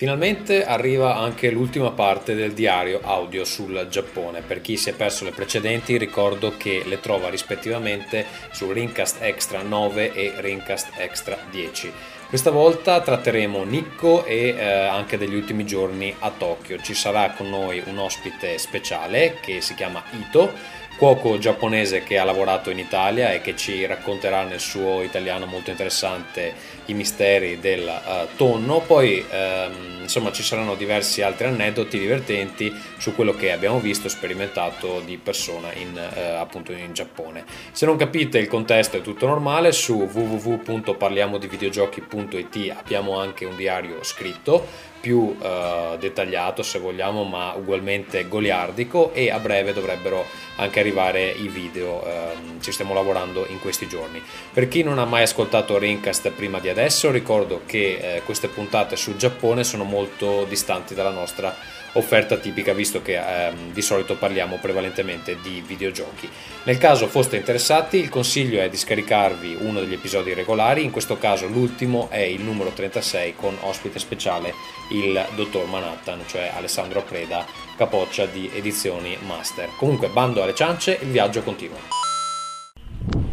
[0.00, 4.40] Finalmente arriva anche l'ultima parte del diario audio sul Giappone.
[4.40, 9.60] Per chi si è perso le precedenti, ricordo che le trova rispettivamente su Rincast Extra
[9.60, 11.92] 9 e Rincast Extra 10.
[12.30, 16.80] Questa volta tratteremo Nikko e eh, anche degli ultimi giorni a Tokyo.
[16.80, 22.24] Ci sarà con noi un ospite speciale che si chiama Ito cuoco giapponese che ha
[22.24, 26.52] lavorato in Italia e che ci racconterà nel suo italiano molto interessante
[26.84, 28.80] i misteri del uh, tonno.
[28.80, 34.10] Poi um, insomma ci saranno diversi altri aneddoti divertenti su quello che abbiamo visto e
[34.10, 37.46] sperimentato di persona in, uh, appunto in Giappone.
[37.72, 44.89] Se non capite il contesto è tutto normale, su www.parliamodivideogiochi.it abbiamo anche un diario scritto
[45.00, 50.24] più uh, dettagliato se vogliamo ma ugualmente goliardico e a breve dovrebbero
[50.56, 54.22] anche arrivare i video uh, ci stiamo lavorando in questi giorni.
[54.52, 58.96] Per chi non ha mai ascoltato Rincast prima di adesso ricordo che uh, queste puntate
[58.96, 61.56] sul Giappone sono molto distanti dalla nostra
[61.92, 66.28] offerta tipica visto che ehm, di solito parliamo prevalentemente di videogiochi.
[66.64, 71.18] Nel caso foste interessati il consiglio è di scaricarvi uno degli episodi regolari, in questo
[71.18, 74.54] caso l'ultimo è il numero 36 con ospite speciale
[74.92, 77.46] il dottor Manhattan, cioè Alessandro Preda,
[77.76, 79.70] capoccia di edizioni Master.
[79.76, 81.78] Comunque bando alle ciance, il viaggio continua.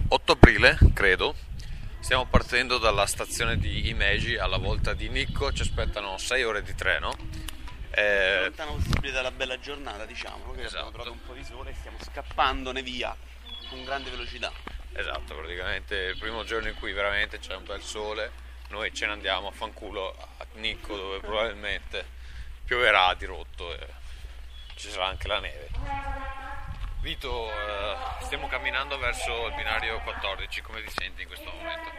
[0.09, 1.35] 8 aprile, credo,
[1.99, 6.73] Stiamo partendo dalla stazione di Imegi alla volta di Nicco, ci aspettano 6 ore di
[6.73, 7.13] treno
[7.97, 10.85] eh, lontano possibile dalla bella giornata, diciamo, che esatto.
[10.85, 13.15] abbiamo trovato un po' di sole e stiamo scappandone via
[13.69, 14.51] con grande velocità.
[14.93, 18.31] Esatto, praticamente il primo giorno in cui veramente c'è un bel sole,
[18.69, 22.05] noi ce ne andiamo a fanculo a Nicco dove probabilmente
[22.65, 23.87] pioverà di rotto e
[24.75, 25.69] ci sarà anche la neve.
[27.01, 31.89] Vito, eh, stiamo camminando verso il binario 14, come ti senti in questo momento?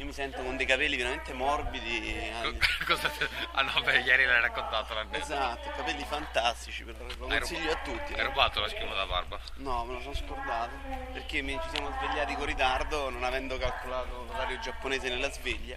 [0.00, 2.32] Io mi sento con dei capelli veramente morbidi.
[2.88, 3.12] Cosa
[3.52, 5.22] Ah no, beh, ieri l'hai raccontato l'aneddoto.
[5.22, 8.14] Esatto, capelli fantastici, lo consiglio a tutti.
[8.14, 9.38] Hai rubato la schiuma da barba?
[9.56, 10.74] No, me lo sono scordato,
[11.12, 15.76] perché ci siamo svegliati con ritardo, non avendo calcolato l'orario giapponese nella sveglia.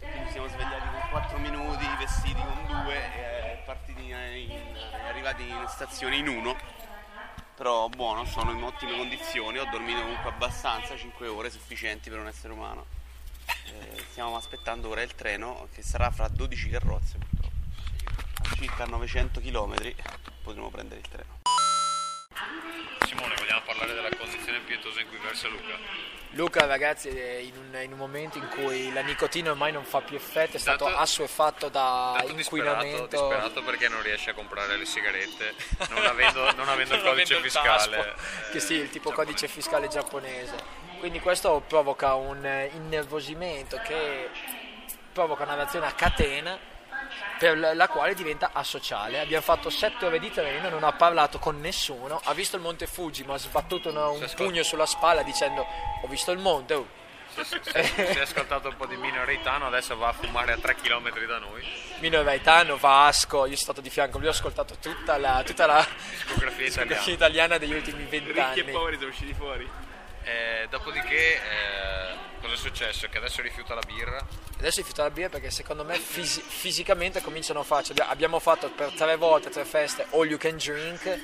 [0.00, 4.76] Quindi ci siamo svegliati con 4 minuti, vestiti con 2 e partiti in,
[5.06, 6.82] arrivati in stazione in 1
[7.54, 12.26] però buono, sono in ottime condizioni, ho dormito comunque abbastanza, 5 ore sufficienti per un
[12.26, 13.02] essere umano.
[13.46, 17.54] Eh, stiamo aspettando ora il treno che sarà fra 12 carrozze purtroppo.
[18.42, 19.94] A circa 900 km
[20.42, 21.40] potremo prendere il treno.
[23.06, 26.14] Simone, vogliamo parlare della condizione pietosa in cui versa Luca?
[26.30, 30.00] Luca ragazzi è in un, in un, momento in cui la nicotina ormai non fa
[30.00, 33.06] più effetto, è stato dato, assuefatto da inquinamento.
[33.06, 35.54] Disperato, disperato, perché non riesce a comprare le sigarette,
[35.90, 37.98] non avendo, non avendo il codice fiscale.
[37.98, 39.32] Il che sì, il tipo giapponese.
[39.32, 40.83] codice fiscale giapponese.
[41.04, 42.38] Quindi questo provoca un
[42.72, 44.30] innervosimento che
[45.12, 46.58] provoca una reazione a catena
[47.38, 49.20] per la quale diventa asociale.
[49.20, 52.86] Abbiamo fatto sette ore di treno, non ha parlato con nessuno, ha visto il monte
[52.86, 55.66] Fuji, ma ha sbattuto una, un pugno sulla spalla dicendo
[56.00, 56.72] ho visto il monte.
[56.72, 56.86] Oh.
[57.34, 61.26] Si, è ascoltato un po' di Mino Reitano, adesso va a fumare a 3 km
[61.26, 61.62] da noi.
[61.98, 65.86] Mino Reitano, Vasco, io sono stato di fianco, lui ho ascoltato tutta la, tutta la
[66.08, 67.04] discografia italiana.
[67.04, 68.54] italiana degli ultimi vent'anni.
[68.54, 69.83] Ricchi e poveri sono usciti fuori.
[70.24, 73.08] Eh, dopodiché, eh, cosa è successo?
[73.08, 74.26] Che adesso rifiuta la birra?
[74.58, 77.92] Adesso rifiuta la birra perché secondo me fisi- fisicamente cominciano a farci.
[77.98, 81.20] Abbiamo fatto per tre volte, tre feste, all you can drink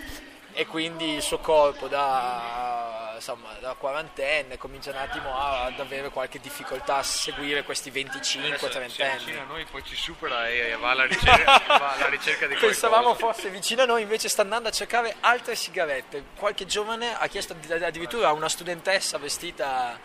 [0.60, 6.38] e quindi il suo corpo da, insomma, da quarantenne comincia un attimo ad avere qualche
[6.38, 9.37] difficoltà a seguire questi 25-30 anni.
[9.38, 13.48] a noi poi ci supera e va alla ricerca, va alla ricerca di Pensavamo fosse
[13.48, 16.25] vicino a noi, invece sta andando a cercare altre sigarette.
[16.37, 19.98] Qualche giovane ha chiesto addirittura a una studentessa vestita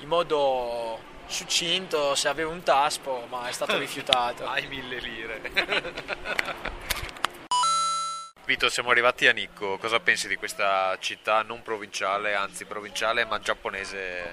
[0.00, 4.42] in modo succinto se aveva un taspo, ma è stato rifiutato.
[4.50, 5.40] Hai mille lire.
[8.50, 9.78] Vito, siamo arrivati a Nicco.
[9.78, 14.24] Cosa pensi di questa città non provinciale, anzi provinciale ma giapponese?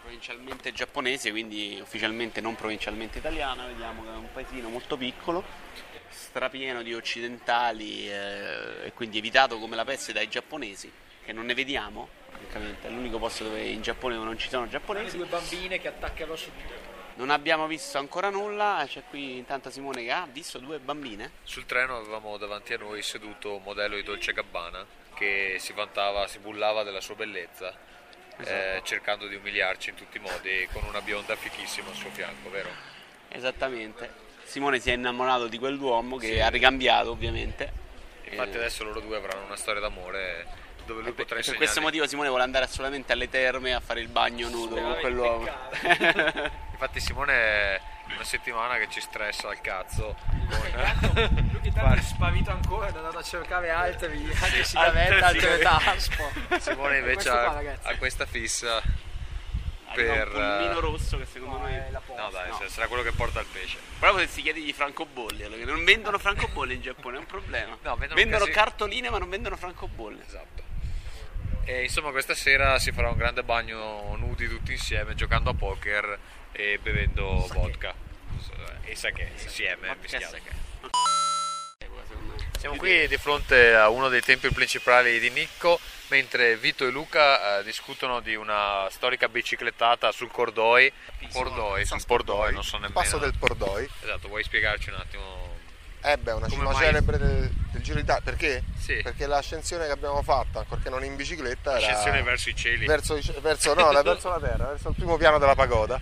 [0.00, 3.66] Provincialmente giapponese, quindi ufficialmente non provincialmente italiana.
[3.66, 5.42] Vediamo che è un paesino molto piccolo,
[6.08, 10.88] strapieno di occidentali eh, e quindi evitato come la peste dai giapponesi,
[11.24, 12.86] che non ne vediamo, francamente.
[12.86, 15.18] È l'unico posto dove in Giappone non ci sono giapponesi.
[15.18, 16.93] Le due bambine che attaccano subito.
[17.16, 21.30] Non abbiamo visto ancora nulla, c'è qui intanto Simone che ha visto due bambine.
[21.44, 24.84] Sul treno avevamo davanti a noi seduto un modello di Dolce Gabbana
[25.14, 27.72] che si vantava, si bullava della sua bellezza,
[28.36, 28.50] esatto.
[28.50, 32.50] eh, cercando di umiliarci in tutti i modi con una bionda fichissima al suo fianco,
[32.50, 32.70] vero?
[33.28, 34.22] Esattamente.
[34.42, 36.40] Simone si è innamorato di quell'uomo che sì.
[36.40, 37.72] ha ricambiato ovviamente.
[38.24, 38.58] Infatti eh.
[38.58, 40.46] adesso loro due avranno una storia d'amore
[40.84, 41.44] dove lui potrà insegnare.
[41.44, 44.96] Per questo motivo Simone vuole andare assolutamente alle terme a fare il bagno nudo con
[45.00, 45.48] quell'uomo.
[46.84, 47.80] Infatti Simone
[48.12, 50.14] una settimana che ci stressa al cazzo.
[50.30, 55.58] Lui che tanto è sparito ancora, è andato a cercare altri, altre sigarette, altre altre
[55.60, 56.30] taspo.
[56.60, 58.82] Simone invece Questo qua, ha, ha questa fissa
[59.86, 60.26] Arriva per...
[60.26, 62.22] un pollino eh, rosso che secondo No, noi è la posta.
[62.22, 62.68] No dai, No.
[62.68, 63.78] sarà quello che porta il pesce.
[63.98, 67.78] Però potresti chiedergli francobolli, allora, che non vendono francobolli in Giappone, è un problema.
[67.80, 70.20] No, vendono vendono casi- cartoline ma non vendono francobolli.
[70.20, 70.62] Esatto.
[71.64, 76.18] E insomma questa sera si farà un grande bagno nudi tutti insieme giocando a poker
[76.56, 77.94] e bevendo vodka
[78.84, 80.40] e sake insieme mischiati.
[82.58, 85.78] Siamo qui di fronte a uno dei templi principali di Nicco
[86.08, 90.90] mentre Vito e Luca eh, discutono di una storica biciclettata sul Cordoi.
[91.30, 92.94] Cordoi, sul Pordoi, non so nemmeno.
[92.98, 93.88] Passo del Pordoi.
[94.02, 95.56] Esatto, vuoi spiegarci un attimo?
[96.02, 96.84] Eh beh, una cima mai?
[96.84, 98.22] celebre del, del Giro d'Italia.
[98.22, 98.62] Perché?
[98.78, 99.00] Sì.
[99.02, 102.86] Perché l'ascensione che abbiamo fatto, ancorché non in bicicletta, era Ascensione verso i cieli.
[102.86, 106.00] verso, verso- no, verso la terra, verso il primo piano della pagoda.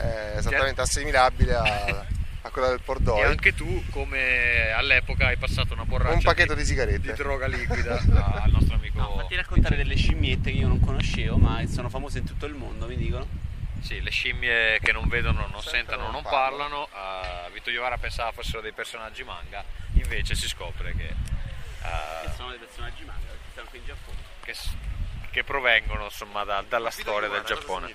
[0.00, 2.04] È esattamente assimilabile a,
[2.42, 3.22] a quella del E Pordoi.
[3.24, 7.12] anche tu, come all'epoca, hai passato una borraccia Un pacchetto di di sigarette.
[7.14, 8.98] droga liquida a- al nostro amico.
[8.98, 12.46] No, fatti raccontare delle scimmiette che io non conoscevo ma che sono famose in tutto
[12.46, 13.26] il mondo, mi dicono.
[13.80, 16.86] Sì, le scimmie che non vedono, non Sentono, non non parlano.
[16.88, 19.62] eh, Vito Iovara pensava fossero dei personaggi manga,
[19.92, 24.16] invece si scopre che, eh, Che sono dei personaggi manga, perché stanno qui in Giappone.
[24.42, 24.54] che,
[25.30, 27.94] che provengono insomma da- dalla storia del Giappone.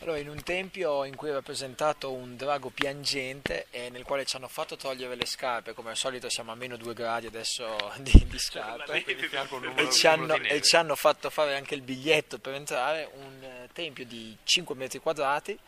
[0.00, 4.36] Allora, in un tempio in cui è rappresentato un drago piangente e nel quale ci
[4.36, 7.66] hanno fatto togliere le scarpe, come al solito siamo a meno 2 gradi adesso
[7.98, 9.04] di, di scarpe,
[9.50, 13.10] un numero- e ci, hanno, e ci hanno fatto fare anche il biglietto per entrare,
[13.12, 15.58] un eh, tempio di 5 metri quadrati.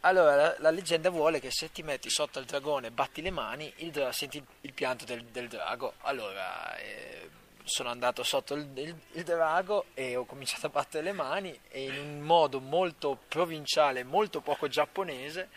[0.00, 3.30] Allora, la, la leggenda vuole che se ti metti sotto al dragone e batti le
[3.30, 5.94] mani, il dra- senti il, il pianto del, del drago.
[6.00, 7.28] Allora, eh,
[7.70, 11.84] sono andato sotto il, il- il drago e ho cominciato a battere le mani e
[11.84, 15.48] in un modo molto provinciale, molto poco giapponese,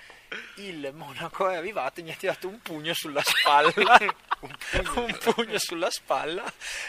[0.55, 3.97] il monaco è arrivato e mi ha tirato un pugno sulla spalla,
[4.95, 6.43] un pugno sulla spalla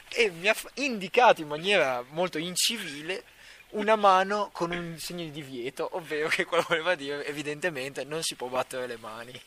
[0.08, 3.24] e mi ha indicato in maniera molto incivile
[3.70, 8.36] una mano con un segno di divieto, ovvero che quello voleva dire evidentemente non si
[8.36, 9.40] può battere le mani.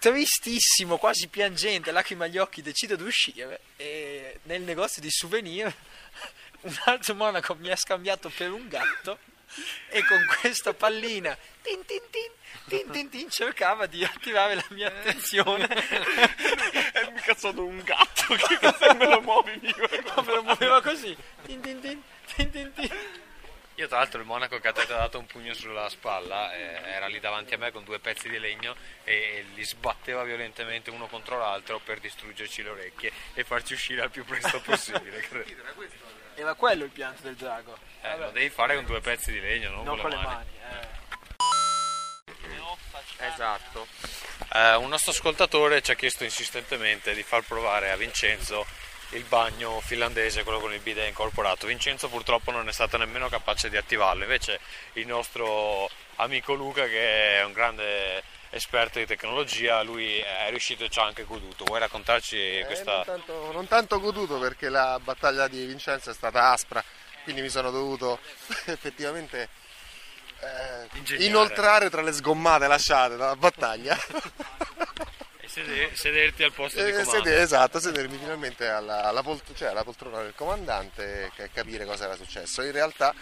[0.00, 5.66] Tristissimo, quasi piangente, lacrime agli occhi, decido di uscire e nel negozio di souvenir
[6.62, 9.18] un altro monaco mi ha scambiato per un gatto
[9.90, 12.30] e con questa pallina tin tin tin,
[12.66, 18.58] tin tin tin, cercava di attirare la mia attenzione E mica sono un gatto, che
[18.58, 19.60] cosa me lo muovi
[20.16, 21.14] ma me lo muoveva così
[21.44, 22.02] tin tin tin,
[22.36, 22.90] tin tin tin.
[23.80, 27.06] Io tra l'altro il monaco che ti ha dato un pugno sulla spalla eh, era
[27.06, 31.38] lì davanti a me con due pezzi di legno e li sbatteva violentemente uno contro
[31.38, 35.20] l'altro per distruggerci le orecchie e farci uscire al più presto possibile.
[35.20, 35.50] credo.
[36.34, 39.70] era quello il pianto del drago Eh, lo devi fare con due pezzi di legno,
[39.70, 40.50] non, non con con le le mani.
[40.62, 40.84] mani
[43.16, 43.26] eh.
[43.32, 43.86] Esatto.
[44.52, 48.66] Eh, un nostro ascoltatore ci ha chiesto insistentemente di far provare a Vincenzo
[49.10, 51.66] il bagno finlandese, quello con il bidet incorporato.
[51.66, 54.60] Vincenzo purtroppo non è stato nemmeno capace di attivarlo, invece
[54.94, 60.88] il nostro amico Luca che è un grande esperto di tecnologia, lui è riuscito e
[60.88, 61.64] ci ha anche goduto.
[61.64, 62.96] Vuoi raccontarci Eh, questa...
[62.96, 66.82] non, tanto, non tanto goduto perché la battaglia di Vincenzo è stata aspra,
[67.22, 68.18] quindi mi sono dovuto
[68.66, 69.48] effettivamente
[70.40, 73.96] eh, inoltrare tra le sgommate lasciate dalla battaglia.
[75.50, 80.22] sede- sederti al posto Eh, sede- esatto, sedermi finalmente alla, alla polt- cioè alla poltrona
[80.22, 82.62] del comandante e capire cosa era successo.
[82.62, 83.14] In realtà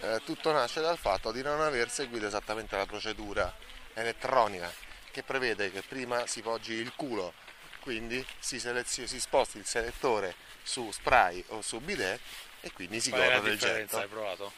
[0.00, 3.52] eh, tutto nasce dal fatto di non aver seguito esattamente la procedura
[3.94, 4.72] elettronica
[5.10, 7.32] che prevede che prima si poggi il culo,
[7.80, 12.18] quindi si, selezio- si sposti il selettore su spray o su bidet
[12.60, 13.96] e quindi si la del differenza?
[13.96, 14.14] Hai getto.
[14.14, 14.52] provato?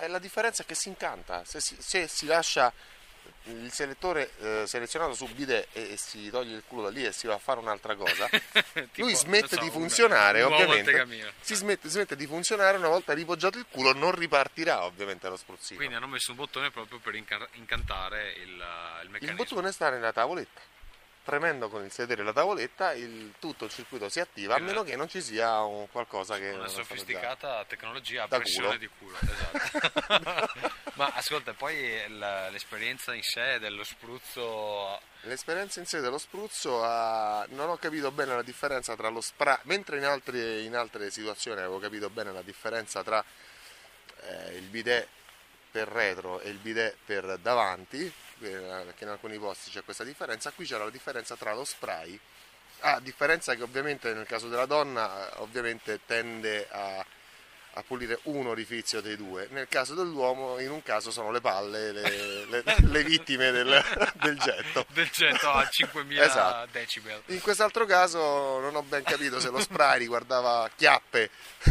[0.00, 2.70] Eh, La differenza è che si incanta, se si, se si lascia
[3.44, 7.12] il selettore eh, selezionato su bidet e, e si toglie il culo da lì e
[7.12, 8.28] si va a fare un'altra cosa,
[8.72, 11.32] Tipo, lui smette so, di un- funzionare un ovviamente.
[11.40, 15.78] Si smette, smette di funzionare una volta ripoggiato il culo, non ripartirà ovviamente lo spruzzino.
[15.78, 18.64] Quindi hanno messo un bottone proprio per inca- incantare il, il
[19.04, 19.36] il meccanismo.
[19.44, 20.60] bottone sta nella tavoletta.
[21.30, 24.62] Premendo con il sedere la tavoletta, il- tutto il circuito si attiva, a Eh.
[24.62, 28.78] meno che non ci sia un qualcosa che Una sofisticata tecnologia a Da pressione culo.
[28.78, 29.16] di culo.
[29.20, 30.52] Esatto.
[30.94, 37.68] Ma ascolta, poi l'esperienza in sé dello spruzzo L'esperienza in sé dello spruzzo ha- non
[37.68, 41.78] ho capito bene la differenza tra lo spray, mentre in altre, in altre situazioni avevo
[41.78, 43.24] capito bene la differenza tra
[44.22, 45.06] eh, il bidet
[45.70, 48.12] per retro e il bidet per davanti,
[48.48, 52.18] che in alcuni posti c'è questa differenza, qui c'era la differenza tra lo spray,
[52.80, 57.04] a differenza che ovviamente nel caso della donna eh, ovviamente tende a,
[57.74, 59.46] a pulire un orifizio dei due.
[59.50, 63.82] Nel caso dell'uomo, in un caso sono le palle, le, le- le vittime del,
[64.22, 64.84] del getto.
[64.88, 66.68] Del getto a 5000 Esatto.
[66.72, 67.22] decibel.
[67.26, 71.30] In quest'altro caso non ho ben capito se lo spray riguardava chiappe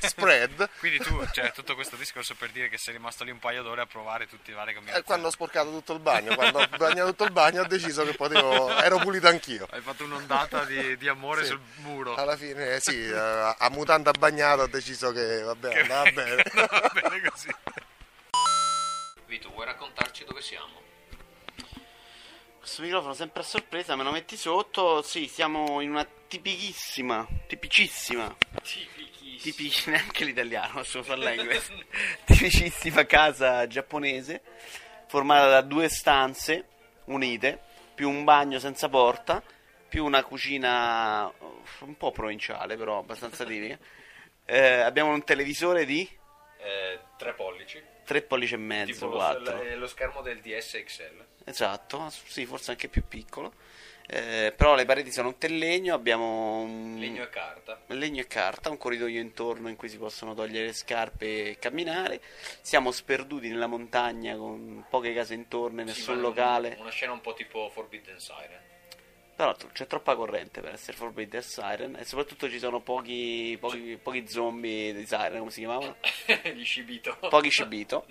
[0.00, 0.68] spread.
[0.78, 3.82] Quindi tu, cioè, tutto questo discorso per dire che sei rimasto lì un paio d'ore
[3.82, 5.06] a provare tutti i vari E combinazioni.
[5.06, 8.14] quando ho sporcato tutto il bagno, quando ho bagnato tutto il bagno ho deciso che
[8.14, 9.66] potevo, ero pulito anch'io.
[9.70, 11.48] Hai fatto un'ondata di, di amore Sì.
[11.50, 12.14] sul muro.
[12.14, 13.16] Alla fine sì, eh,
[13.58, 16.42] a mutanda bagnata ho deciso che vabbè, andava bene.
[16.54, 17.48] Va bene così.
[19.26, 20.82] Vito, vuoi raccontarci dove siamo?
[22.58, 25.02] Questo microfono sempre a sorpresa, me lo metti sotto.
[25.02, 28.34] Sì, siamo in una tipichissima, tipicissima,
[29.40, 31.86] tipici, neanche l'italiano, posso farla in inglese.
[32.24, 34.42] tipicissima casa giapponese,
[35.06, 36.68] formata da due stanze
[37.04, 37.60] unite,
[37.94, 39.42] più un bagno senza porta,
[39.88, 43.78] più una cucina uh, un po' provinciale, però abbastanza tipica.
[44.46, 46.08] Eh, abbiamo un televisore di
[46.58, 47.82] Eh, tre pollici.
[48.04, 49.62] 3 pollici e mezzo, Tipo lo, 4.
[49.62, 51.24] l- lo schermo del DS XL.
[51.44, 53.54] Esatto, sì, forse anche più piccolo.
[54.06, 57.80] Eh, però le pareti sono tutte in legno, abbiamo un Legno e carta.
[57.88, 62.20] legno e carta, un corridoio intorno in cui si possono togliere le scarpe e camminare.
[62.60, 66.76] Siamo sperduti nella montagna con poche case intorno, e Sì, nessun ma locale.
[66.78, 68.60] Una scena un po' tipo Forbidden Siren.
[69.36, 73.98] Però t- c'è troppa corrente per essere Forbidden Siren e soprattutto ci sono pochi, pochi,
[74.00, 75.96] pochi zombie di Siren, come si chiamavano?
[76.54, 77.16] Gli scibito.
[77.28, 78.06] Pochi Shibito.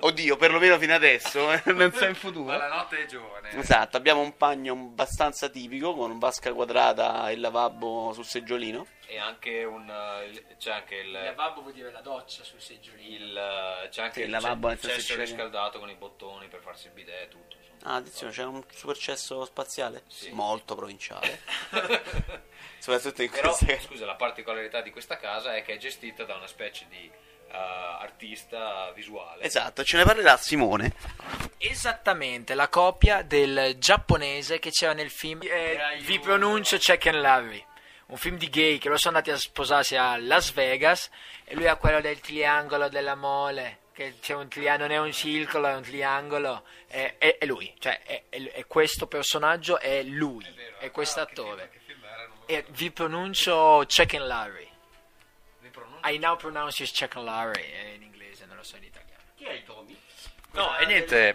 [0.00, 2.44] Oddio, perlomeno fino adesso, eh, non so in futuro.
[2.44, 3.50] Ma la notte è giovane.
[3.58, 8.86] Esatto, abbiamo un bagno abbastanza tipico con vasca quadrata e il lavabo sul seggiolino.
[9.06, 9.90] E anche un...
[9.90, 11.06] eh, c'è anche il...
[11.06, 13.24] Il lavabo vuol dire la doccia sul seggiolino.
[13.24, 16.46] il eh, c'è anche Sì, il il lavabo senso cesso c'è- riscaldato con i bottoni
[16.46, 17.56] per farsi il bidet e tutto.
[17.82, 20.02] Ah, attenzione, c'è un supercesso spaziale?
[20.08, 20.30] Sì.
[20.30, 21.40] Molto provinciale.
[22.78, 23.80] Soprattutto in Però, queste...
[23.80, 27.10] scusa, la particolarità di questa casa è che è gestita da una specie di
[27.50, 29.44] eh, artista visuale.
[29.44, 30.92] Esatto, ce ne parlerà Simone.
[31.58, 37.64] Esattamente, la copia del giapponese che c'era nel film eh, Vi pronuncio Check and Larry,
[38.06, 41.10] un film di gay che loro sono andati a sposarsi a Las Vegas
[41.44, 45.12] e lui ha quello del triangolo della mole, che c'è un triangolo, non è un
[45.12, 50.04] circolo, è un triangolo, è, è- è lui, cioè è, è- è questo personaggio è
[50.04, 50.46] lui,
[50.78, 51.68] è questo attore.
[52.46, 54.68] E vi pronuncio Check and Larry.
[56.04, 59.20] I now pronounce you Check and Larry, è in inglese, non lo so in italiano.
[59.34, 60.00] Chi è il Tommy?
[60.52, 61.34] No, e niente.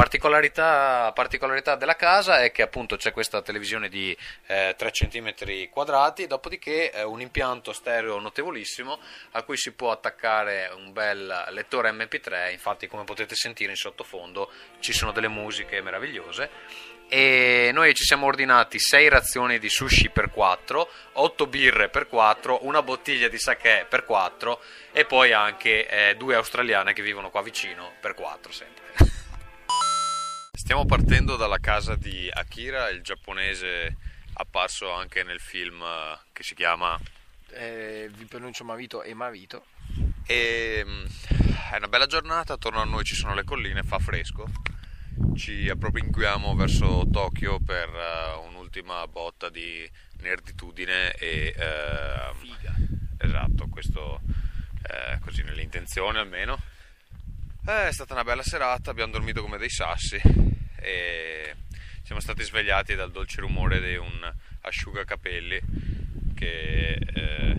[0.00, 4.16] Particolarità, particolarità della casa è che appunto c'è questa televisione di
[4.46, 8.98] eh, 3 cm quadrati, dopodiché eh, un impianto stereo notevolissimo
[9.32, 14.50] a cui si può attaccare un bel lettore MP3, infatti come potete sentire in sottofondo
[14.78, 16.48] ci sono delle musiche meravigliose
[17.06, 22.64] e noi ci siamo ordinati 6 razioni di sushi per 4, 8 birre per 4,
[22.64, 27.42] una bottiglia di sake per 4 e poi anche eh, due australiane che vivono qua
[27.42, 29.09] vicino per 4 sempre.
[30.70, 33.96] Stiamo partendo dalla casa di Akira, il giapponese
[34.34, 36.96] apparso anche nel film eh, che si chiama
[37.48, 39.64] Eh, vi pronuncio Mavito e Mavito.
[40.24, 41.04] E mm,
[41.72, 44.48] è una bella giornata, attorno a noi ci sono le colline, fa fresco.
[45.34, 52.32] Ci appropinquiamo verso Tokyo per eh, un'ultima botta di nerditudine e eh,
[53.18, 54.20] Esatto, questo
[54.82, 56.56] eh, così nell'intenzione almeno.
[57.66, 60.49] Eh, è stata una bella serata, abbiamo dormito come dei sassi
[60.80, 61.54] e
[62.02, 64.32] siamo stati svegliati dal dolce rumore di un
[64.62, 65.60] asciugacapelli
[66.34, 67.56] che eh,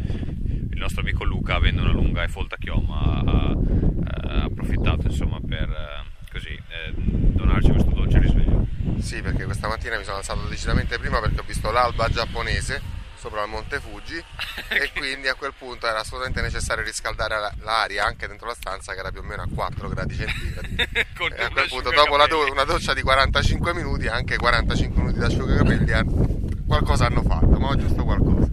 [0.72, 5.70] il nostro amico Luca, avendo una lunga e folta chioma, ha, ha approfittato insomma per
[5.70, 8.68] eh, così eh, donarci questo dolce risveglio.
[9.00, 12.91] Sì, perché questa mattina mi sono alzato decisamente prima perché ho visto l'alba giapponese
[13.22, 14.18] sopra il Monte Fuji
[14.70, 18.94] e quindi a quel punto era assolutamente necessario riscaldare la- l'aria anche dentro la stanza
[18.94, 20.76] che era più o meno a 4 gradi centigradi.
[21.16, 25.02] Con E a quel punto dopo la do- una doccia di 45 minuti anche 45
[25.04, 28.50] minuti di asciugacapelli han- qualcosa hanno fatto, ma giusto qualcosa.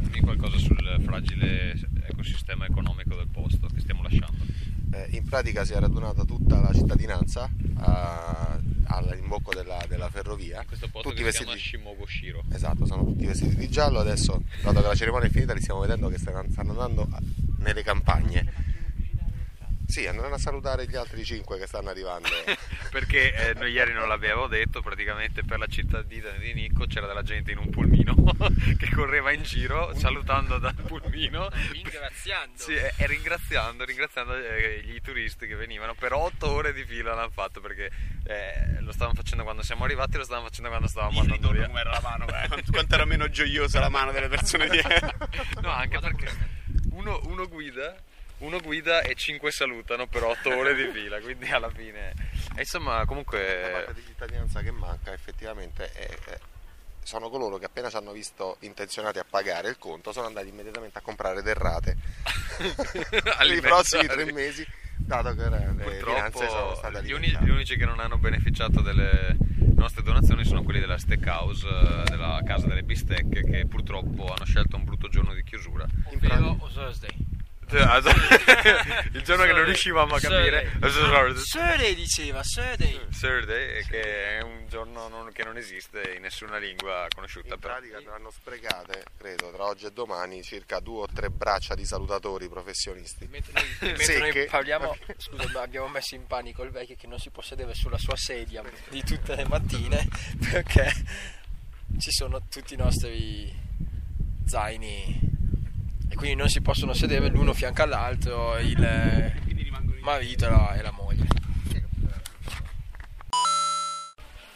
[0.00, 1.74] Dimmi qualcosa sul fragile
[2.08, 4.36] ecosistema economico del posto che stiamo lasciando.
[4.92, 8.58] Eh, in pratica si è radunata tutta la cittadinanza a-
[8.96, 10.64] all'imbocco della, della ferrovia.
[10.66, 12.42] Questo posto tutti che si vestiti chiama Shimogoshiro.
[12.52, 13.98] Esatto, sono tutti vestiti di giallo.
[14.00, 17.08] Adesso, dato che la cerimonia è finita, li stiamo vedendo che stanno, andando
[17.58, 18.80] nelle campagne.
[19.92, 22.30] Sì, andranno a salutare gli altri cinque che stanno arrivando.
[22.90, 27.22] Perché eh, noi ieri non l'abbiamo detto, praticamente per la cittadina di Nicco c'era della
[27.22, 28.14] gente in un pulmino
[28.78, 31.50] che correva in giro salutando dal pulmino.
[31.72, 32.56] Ringraziando.
[32.56, 37.28] Sì, e ringraziando, ringraziando eh, gli turisti che venivano per otto ore di fila l'hanno
[37.28, 37.90] fatto perché
[38.24, 41.50] eh, lo stavano facendo quando siamo arrivati e lo stavano facendo quando stavamo Io andando
[41.50, 41.66] via.
[41.66, 45.12] com'era la mano, eh, quanto, era meno gioiosa la mano delle persone dietro.
[45.60, 46.30] No, anche perché
[46.92, 47.94] uno, uno guida,
[48.42, 52.12] uno guida e cinque salutano per otto ore di fila, quindi alla fine...
[52.54, 53.70] E insomma, La comunque...
[53.72, 56.38] parte di cittadinanza che manca effettivamente è, è-
[57.04, 60.98] sono coloro che appena ci hanno visto intenzionati a pagare il conto sono andati immediatamente
[60.98, 61.96] a comprare derrate
[62.56, 63.60] per i alimentari.
[63.60, 64.64] prossimi tre mesi,
[64.98, 67.44] dato che le finanze sono Purtroppo state gli, uni- alimentate.
[67.44, 69.36] gli unici che non hanno beneficiato delle
[69.74, 74.76] nostre donazioni sono quelli della Steakhouse, eh, della casa delle bistecche, che purtroppo hanno scelto
[74.76, 75.84] un brutto giorno di chiusura.
[76.04, 77.10] Ovvero Thursday.
[79.12, 80.72] Il giorno che non riuscivamo a capire.
[80.80, 83.00] Thursday diceva, Thursday.
[83.18, 87.54] Thursday, che è un giorno non- che non esiste in nessuna lingua conosciuta.
[87.54, 87.74] In Però.
[87.74, 92.48] pratica andranno sprecate, credo, tra oggi e domani circa due o tre braccia di salutatori
[92.48, 93.26] professionisti.
[93.30, 94.38] Mentre noi, mentre Secche.
[94.38, 97.74] noi parliamo, scusa, ma abbiamo messo in panico il vecchio che non si può sedere
[97.74, 100.06] sulla sua sedia di tutte le mattine
[100.50, 100.92] perché
[101.98, 103.54] ci sono tutti i nostri
[104.46, 105.31] zaini
[106.12, 108.76] e quindi non si possono sedere l'uno fianco all'altro, il
[110.02, 111.26] marito e la, moglie.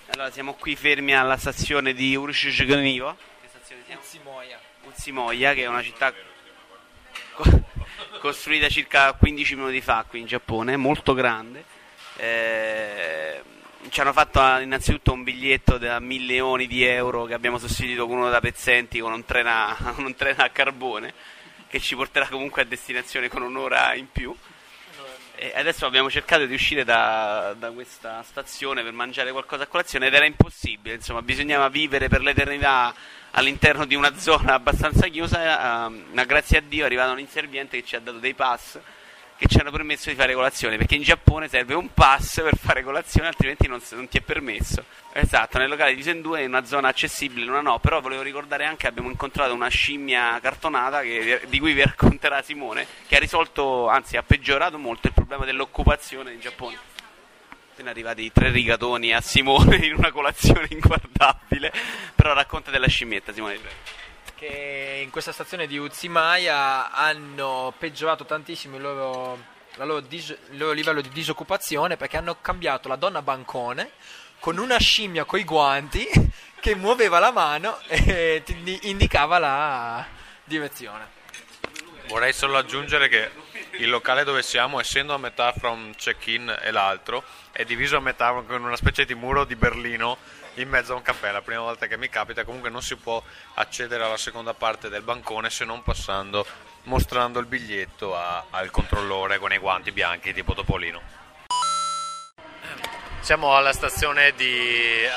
[0.08, 2.14] Allora, siamo qui fermi alla stazione di?
[3.94, 4.60] Utsimoya.
[4.84, 6.12] Utsimoya, che è una città
[7.32, 7.64] co-
[8.20, 11.64] costruita circa 15 minuti fa qui in Giappone, molto grande.
[12.18, 13.42] Eh,
[13.88, 18.18] ci hanno fatto ah, innanzitutto un biglietto da milioni di euro che abbiamo sostituito con
[18.18, 21.14] uno da pezzenti con un treno a, un treno a carbone
[21.68, 24.34] che ci porterà comunque a destinazione con un'ora in più.
[25.38, 30.06] E adesso abbiamo cercato di uscire da, da questa stazione per mangiare qualcosa a colazione
[30.06, 32.94] ed era impossibile, insomma, bisognava vivere per l'eternità
[33.32, 37.78] all'interno di una zona abbastanza chiusa, ehm, ma grazie a Dio è arrivato un inserviente
[37.78, 38.78] che ci ha dato dei pass
[39.36, 42.82] che ci hanno permesso di fare colazione, perché in Giappone serve un pass per fare
[42.82, 44.84] colazione, altrimenti non, non ti è permesso.
[45.12, 48.82] Esatto, nel locale di Sendue in una zona accessibile, una no, però volevo ricordare anche
[48.82, 53.88] che abbiamo incontrato una scimmia cartonata che- di cui vi racconterà Simone, che ha risolto,
[53.88, 56.76] anzi ha peggiorato molto il problema dell'occupazione in Giappone.
[57.72, 61.72] Appena arrivati tre rigatoni a Simone in una colazione inguardabile,
[62.14, 63.58] però racconta della scimmietta Simone.
[64.36, 69.38] Che in questa stazione di Utsumaya hanno peggiorato tantissimo il loro,
[69.76, 73.92] loro dis- il loro livello di disoccupazione perché hanno cambiato la donna bancone
[74.38, 76.06] con una scimmia coi guanti
[76.60, 80.06] che muoveva la mano e ti indi- indicava la
[80.44, 81.14] direzione.
[82.08, 83.30] Vorrei solo aggiungere che
[83.78, 88.00] il locale dove siamo, essendo a metà fra un check-in e l'altro, è diviso a
[88.00, 90.18] metà con una specie di muro di Berlino
[90.56, 91.30] in mezzo a un caffè.
[91.32, 93.22] La prima volta che mi capita, comunque non si può
[93.54, 96.46] accedere alla seconda parte del bancone se non passando,
[96.84, 101.00] mostrando il biglietto a- al controllore con i guanti bianchi tipo Topolino.
[103.20, 105.10] Siamo alla stazione di eh,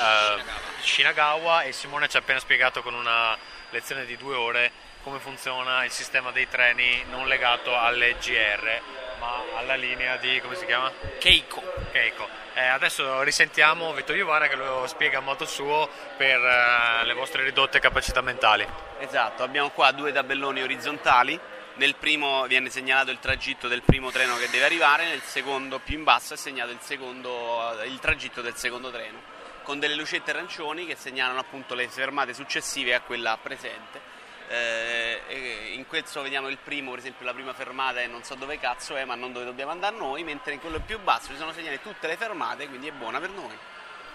[0.80, 3.36] Shinagawa e Simone ci ha appena spiegato con una
[3.70, 4.72] lezione di due ore
[5.04, 8.80] come funziona il sistema dei treni non legato alle GR
[9.20, 10.90] ma alla linea di come si chiama?
[11.18, 11.62] Keiko.
[11.92, 12.26] Keiko.
[12.54, 17.44] Eh, adesso risentiamo Vittorio Vara che lo spiega a modo suo per eh, le vostre
[17.44, 18.66] ridotte capacità mentali.
[18.98, 21.38] Esatto, abbiamo qua due tabelloni orizzontali.
[21.74, 25.96] Nel primo viene segnalato il tragitto del primo treno che deve arrivare, nel secondo più
[25.96, 29.18] in basso è segnato il, secondo, il tragitto del secondo treno,
[29.62, 34.09] con delle lucette arancioni che segnalano appunto le fermate successive a quella presente.
[34.52, 38.34] Eh, e in questo vediamo il primo, per esempio la prima fermata e non so
[38.34, 41.36] dove cazzo è, ma non dove dobbiamo andare noi, mentre in quello più basso ci
[41.36, 43.56] sono segnate tutte le fermate, quindi è buona per noi.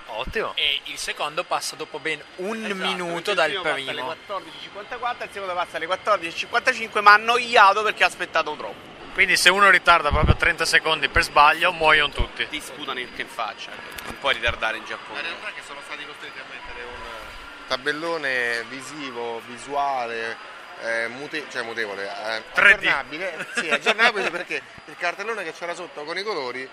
[0.07, 0.53] Ottimo.
[0.55, 5.29] E il secondo passa dopo ben un Esatto, minuto dal primo passa alle 14.54 il
[5.31, 10.09] secondo passa alle 14.55 ma ha annoiato perché ha aspettato troppo Quindi se uno ritarda
[10.11, 12.47] proprio 30 secondi per sbaglio muoiono tutti.
[12.49, 13.71] ti sputano il che in faccia
[14.03, 16.43] non puoi ritardare in La Giappone realtà è che sono stati costretti a
[17.67, 20.35] tabellone visivo, visuale,
[20.81, 22.85] eh, mute- cioè mutevole, eh, 3D.
[22.85, 26.67] aggiornabile, sì, aggiornabile perché il cartellone che c'era sotto con i colori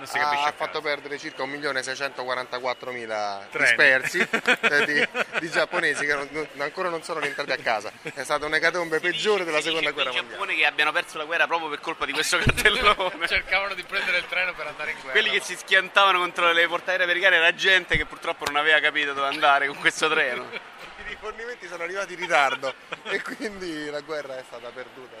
[0.00, 3.66] Non si capisce ha a fatto perdere circa 1.644.000 Treni.
[3.66, 5.08] dispersi eh, di,
[5.40, 7.92] di giapponesi che non- ancora non sono rientrati a casa.
[8.02, 10.30] È stata un'ecatombe peggiore della seconda guerra mondiale.
[10.32, 14.16] Giappone che abbiano perso la guerra proprio per colpa di questo cartellone Cercavano di prendere
[14.18, 15.20] il treno per andare in guerra.
[15.20, 19.12] quelli che si schiantavano contro le portaerei americane era gente che purtroppo non aveva capito
[19.12, 22.72] dove andare con questo treno I rifornimenti sono arrivati in ritardo
[23.04, 25.16] e quindi la guerra è stata perduta.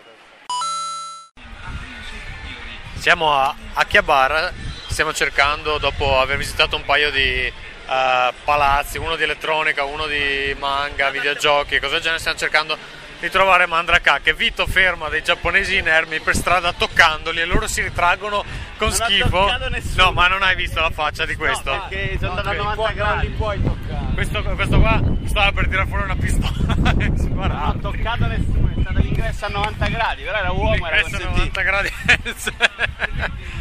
[2.98, 4.52] Siamo a Akihabara,
[5.00, 10.54] stiamo cercando, dopo aver visitato un paio di eh, palazzi, uno di elettronica, uno di
[10.58, 12.76] manga, videogiochi e cose del genere, stiamo cercando
[13.18, 17.80] di trovare Mandraka che Vito ferma dei giapponesi inermi per strada toccandoli e loro si
[17.80, 18.44] ritraggono
[18.76, 19.50] con Non schifo.
[19.94, 21.70] No, ma non hai visto la faccia di questo?
[21.88, 24.12] perché sono andato a Non li 90 puoi- non li gradi puoi toccare.
[24.12, 26.50] Questo, questo qua stava per tirare fuori una pistola
[26.98, 27.78] e Non ho sparare.
[27.80, 31.60] toccato nessuno, è stato l'ingresso a 90 gradi, però era uomo, era L'ingresso a consentito.
[31.60, 31.90] 90 gradi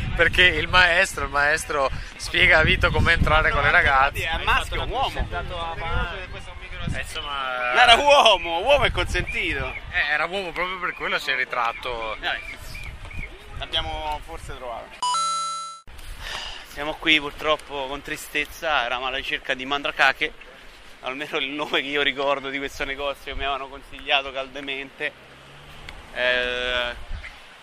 [0.20, 4.24] perché il maestro, il maestro spiega a Vito come entrare con le ragazze.
[4.28, 5.28] È maschio, uomo.
[6.92, 9.72] Eh, insomma, Ma era uomo, uomo è consentito.
[9.92, 12.18] eh, era uomo proprio per quello si è ritratto.
[12.20, 12.40] Dai,
[13.60, 14.98] L'abbiamo forse trovato.
[16.74, 20.34] Siamo qui purtroppo con tristezza, eravamo alla ricerca di Mandracache,
[21.02, 25.12] almeno il nome che io ricordo di questo negozio che mi avevano consigliato caldemente,
[26.14, 26.94] eh,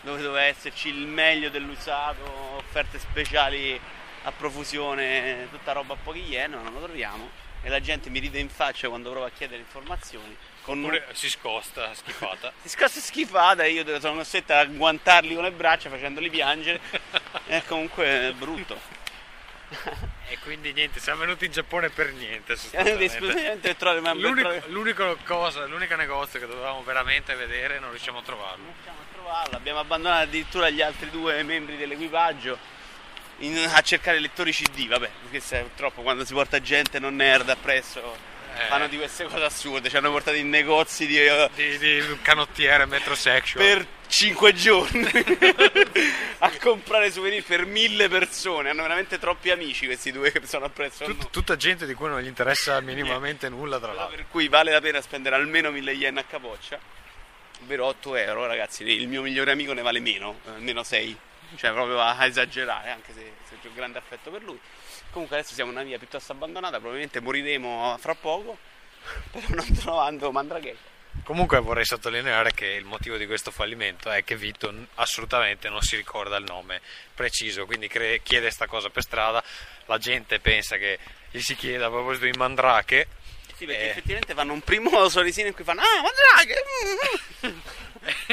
[0.00, 2.22] dove doveva esserci il meglio dell'usato,
[2.56, 3.78] offerte speciali
[4.22, 8.38] a profusione, tutta roba a pochi yen, non lo troviamo e la gente mi ride
[8.38, 10.36] in faccia quando prova a chiedere informazioni.
[10.62, 12.52] Con Oppure si scosta, schifata.
[12.62, 16.80] si scassa schifata e io sono costretto a guantarli con le braccia facendoli piangere.
[17.46, 18.78] è comunque brutto.
[20.28, 22.54] E quindi niente, siamo venuti in Giappone per niente.
[22.54, 28.22] Esclusivamente trovare ma L'unico, l'unico cosa, l'unico negozio che dovevamo veramente vedere non riusciamo a
[28.22, 28.64] trovarlo.
[28.64, 29.56] Non riusciamo a trovarlo.
[29.56, 32.58] Abbiamo abbandonato addirittura gli altri due membri dell'equipaggio
[33.38, 34.88] in- a cercare lettori CD.
[34.88, 38.66] Vabbè, perché sai, purtroppo quando si porta gente non nerd appresso Eh.
[38.68, 39.88] fanno di queste cose assurde.
[39.88, 43.64] Ci hanno portato in negozi di, eh, Di, di canottiere, metrosexual.
[43.64, 45.04] per 5 giorni
[46.38, 48.70] a comprare souvenir per mille persone.
[48.70, 51.30] Hanno veramente troppi amici questi due che sono appresso Tut- noi.
[51.30, 54.16] tutta gente di cui non gli interessa minimamente nulla, tra l'altro.
[54.16, 56.78] per cui vale la pena spendere almeno 1000 yen a capoccia,
[57.62, 58.84] ovvero 8 euro, ragazzi.
[58.84, 61.16] Il mio migliore amico ne vale meno, eh, almeno 6,
[61.56, 64.58] cioè proprio a a esagerare, anche se, se ho grande affetto per lui.
[65.16, 68.58] Comunque adesso siamo in una via piuttosto abbandonata, probabilmente moriremo fra poco,
[69.32, 70.76] però non trovando Mandraghe.
[71.24, 75.96] Comunque vorrei sottolineare che il motivo di questo fallimento è che Vito assolutamente non si
[75.96, 76.82] ricorda il nome
[77.14, 79.42] preciso, quindi cre- chiede sta cosa per strada,
[79.86, 80.98] la gente pensa che
[81.30, 83.08] gli si chieda a proposito di Mandrake
[83.56, 83.88] Sì, perché Eh.
[83.88, 86.62] effettivamente fanno un primo sorrisino in cui fanno Ah, Mandraghe!
[87.46, 87.58] mm".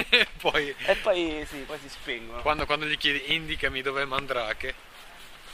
[0.10, 2.42] e poi e poi, sì, poi si spengono.
[2.42, 4.92] quando, quando gli chiedi indicami dov'è Mandrake,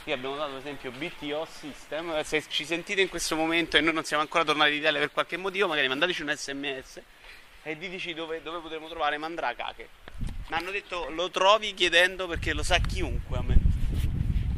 [0.02, 3.92] Qui abbiamo dato ad esempio BTO System, se ci sentite in questo momento e noi
[3.92, 7.00] non siamo ancora tornati in Italia per qualche motivo, magari mandateci un sms
[7.62, 9.88] e diteci dove, dove potremo trovare Mandrake.
[10.48, 13.58] Mi hanno detto lo trovi chiedendo perché lo sa chiunque a me.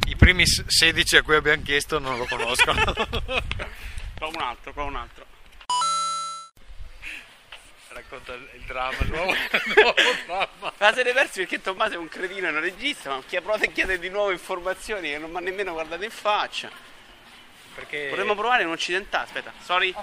[0.06, 2.80] i primi s- 16 a cui abbiamo chiesto non lo conoscono.
[4.14, 5.26] Prova un altro, prova un altro.
[7.92, 9.38] Racconta il dramma, il nuovo, il
[9.76, 9.94] nuovo
[10.26, 10.72] dramma.
[10.78, 13.64] La siete persi perché Tommaso è un cretino e non regista, ma chi ha provato
[13.64, 16.70] a chiedere di nuovo informazioni che non mi ha nemmeno guardato in faccia.
[17.74, 19.94] Perché Potremmo provare un occidentale, aspetta, sorry.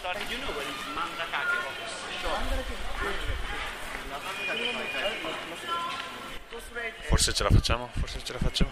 [0.00, 1.76] Sorry, you know what is Mandrake?
[7.08, 8.70] forse ce la facciamo, forse ce la facciamo.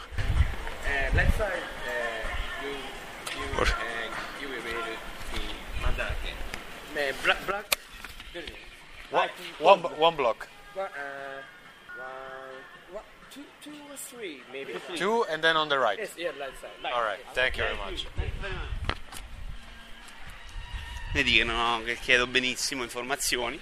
[0.85, 2.71] Uh, left side, uh, you,
[3.35, 3.67] you, uh,
[4.41, 4.71] you will be.
[6.97, 7.76] Uh, black.
[9.11, 9.29] One,
[9.61, 10.49] one, one block.
[10.77, 10.83] Uh,
[12.93, 14.75] one, two, two or three, maybe.
[14.97, 15.99] Two and then on the right.
[15.99, 16.71] Yes, yeah, right side.
[16.83, 16.93] Right.
[16.93, 18.07] Alright, thank you very much.
[21.15, 23.59] Vedi che, no, che chiedo benissimo informazioni.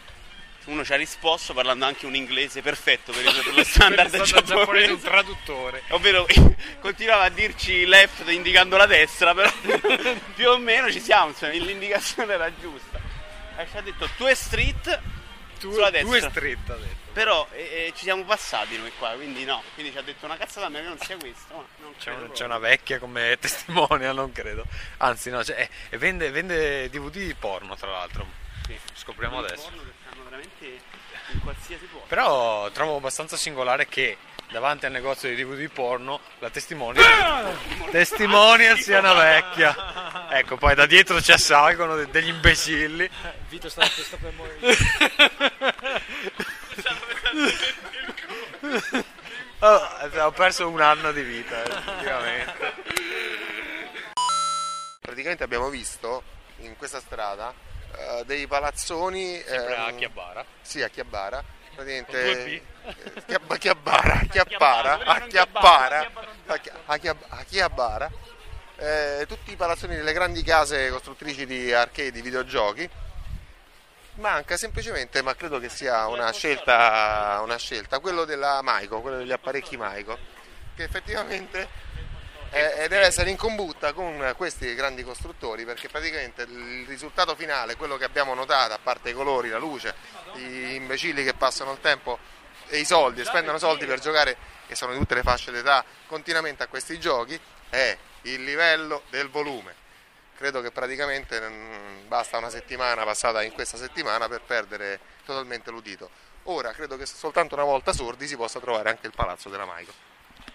[0.64, 4.24] Uno ci ha risposto parlando anche un inglese perfetto per, il, per lo standard il
[4.24, 5.08] standard giapponese, un giapponese.
[5.08, 5.82] traduttore.
[5.90, 6.26] Ovvero
[6.80, 9.52] continuava a dirci left indicando la destra, però
[10.34, 12.98] più o meno ci siamo, l'indicazione era giusta.
[13.58, 15.00] E ci ha detto due street
[15.58, 16.30] Tu, sulla tu è destra.
[16.30, 17.12] stretta, ha detto.
[17.12, 19.62] Però eh, eh, ci siamo passati noi qua, quindi no.
[19.74, 21.54] Quindi ci ha detto una cazzata a me che non sia questo.
[21.54, 24.64] Ma non C'è, un- c'è una vecchia come testimonial, non credo.
[24.98, 28.26] Anzi, no, cioè, eh, vende, vende DVD porno, tra l'altro.
[28.66, 28.76] Sì.
[28.94, 29.62] Scopriamo adesso.
[29.68, 30.80] porno che stanno veramente
[31.32, 32.06] in qualsiasi posto.
[32.08, 34.16] Però trovo abbastanza singolare che
[34.54, 37.58] davanti al negozio di DVD porno la testimonial,
[37.90, 40.28] testimonial sia una vecchia.
[40.30, 43.10] Ecco, poi da dietro ci assalgono de- degli imbecilli.
[43.48, 44.76] Vito sta, sta per morire.
[49.58, 49.88] Oh,
[50.18, 52.74] ho perso un anno di vita, eh, effettivamente.
[55.00, 56.22] Praticamente abbiamo visto
[56.58, 57.52] in questa strada
[57.96, 59.42] eh, dei palazzoni.
[59.44, 60.44] Sempre a ehm, Chiabara.
[60.60, 61.38] Sì, a Chiabara.
[61.74, 62.72] Con Praticamente.
[63.26, 66.10] Chiab- Chiabbara, a non Chiappara, Chiabbara,
[66.46, 68.10] a Chia- a Chiab- a Chiabara.
[68.76, 72.88] Eh, tutti i palazzoni delle grandi case costruttrici di arcade, di videogiochi.
[74.16, 79.32] Manca semplicemente, ma credo che sia una scelta, una scelta, quello della Maico, quello degli
[79.32, 80.18] apparecchi Maico,
[80.76, 81.68] che effettivamente
[82.50, 87.96] eh, deve essere in combutta con questi grandi costruttori perché praticamente il risultato finale, quello
[87.96, 89.94] che abbiamo notato, a parte i colori, la luce,
[90.34, 92.18] gli imbecilli che passano il tempo
[92.68, 96.62] e i soldi, spendono soldi per giocare, che sono di tutte le fasce d'età, continuamente
[96.62, 97.38] a questi giochi,
[97.70, 99.82] è il livello del volume.
[100.36, 106.10] credo che praticamente mm, basta una settimana passata in questa settimana per perdere totalmente l'udito.
[106.44, 109.92] Ora credo che soltanto una volta sordi si possa trovare anche il palazzo della Maico.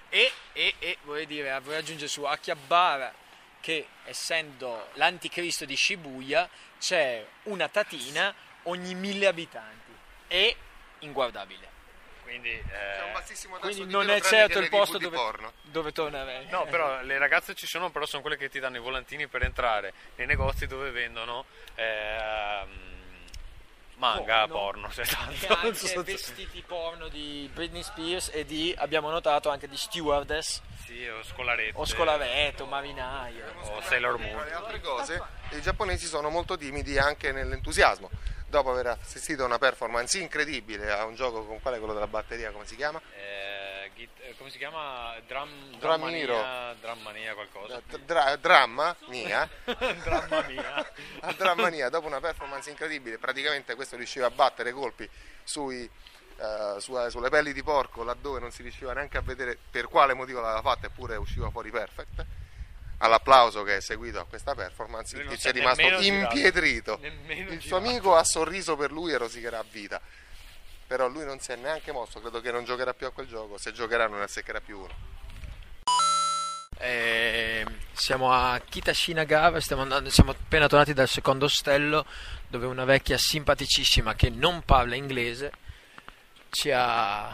[0.10, 3.14] E, e, e vorrei dire, vorrei aggiungere su Akihabara
[3.62, 9.92] che essendo l'anticristo di Shibuya c'è una tatina ogni mille abitanti.
[10.28, 10.56] È
[11.00, 11.78] inguardabile.
[12.30, 15.18] Quindi, C'è un eh, Quindi di non è certo il posto dove,
[15.64, 16.46] dove tornare.
[16.52, 19.42] No, però le ragazze ci sono, però sono quelle che ti danno i volantini per
[19.42, 22.70] entrare nei negozi dove vendono ehm,
[23.96, 24.88] manga, Porno.
[24.88, 24.92] porno.
[24.92, 29.50] cioè, E tanto, so anche se- vestiti porno di Britney Spears e di, abbiamo notato,
[29.50, 31.74] anche di stewardess Sì, o scolarette.
[31.80, 33.46] o scolaretto, marinaio.
[33.62, 34.46] O Sailor Tra Moon.
[34.46, 35.20] le altre cose,
[35.52, 38.10] i giapponesi sono molto timidi anche nell'entusiasmo.
[38.50, 42.50] Dopo aver assistito a una performance incredibile a un gioco con quale quello della batteria,
[42.50, 43.00] come si chiama?
[43.16, 45.14] Eh, git- eh, come si chiama?
[45.28, 45.78] Drum,
[46.16, 46.74] Hero.
[46.82, 47.80] Drummania qualcosa.
[48.06, 49.48] Dra- dramma mia.
[50.04, 50.92] Dramma mia.
[51.20, 55.08] a Drammania, dopo una performance incredibile, praticamente questo riusciva a battere colpi
[55.44, 55.88] sui,
[56.38, 60.16] eh, su- sulle pelli di porco laddove non si riusciva neanche a vedere per quale
[60.16, 62.26] motivo l'aveva fatta, eppure usciva fuori perfect.
[63.02, 66.98] All'applauso che è seguito a questa performance, Lui il tizio è rimasto impietrito.
[67.02, 67.86] Nemmeno Il suo girato.
[67.88, 70.02] amico ha sorriso per lui e rosicherà a vita.
[70.86, 73.58] Però lui non si è neanche mosso, credo che non giocherà più a quel gioco,
[73.58, 74.94] se giocherà non ne azzeccherà più uno.
[76.82, 82.06] Eh, siamo a Kitashinagawa, stiamo andando, siamo appena tornati dal secondo ostello
[82.48, 85.52] dove una vecchia simpaticissima che non parla inglese
[86.50, 87.28] ci ha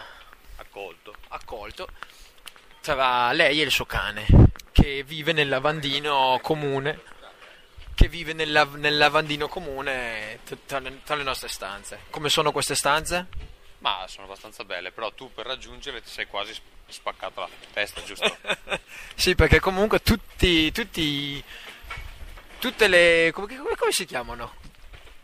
[0.57, 1.13] Accolto.
[1.29, 1.87] accolto
[2.81, 4.25] tra lei e il suo cane
[4.75, 6.99] che vive nel lavandino comune
[7.95, 12.01] che vive nel, lav- nel lavandino comune tra le, tra le nostre stanze.
[12.09, 13.27] Come sono queste stanze?
[13.77, 18.03] Ma sono abbastanza belle, però tu per raggiungerle ti sei quasi sp- spaccato la testa,
[18.03, 18.37] giusto?
[19.15, 21.41] Sì, perché comunque tutti, tutti
[22.59, 24.55] tutte le come, come- come si chiamano?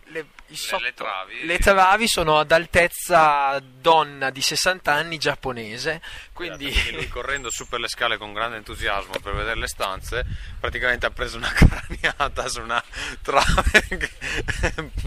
[0.05, 1.45] Le, sotto- le travi.
[1.45, 6.01] le travi sono ad altezza donna di 60 anni giapponese,
[6.33, 10.25] quindi Quindi lui correndo su per le scale con grande entusiasmo per vedere le stanze,
[10.59, 12.83] praticamente ha preso una craniata su una
[13.21, 14.11] trave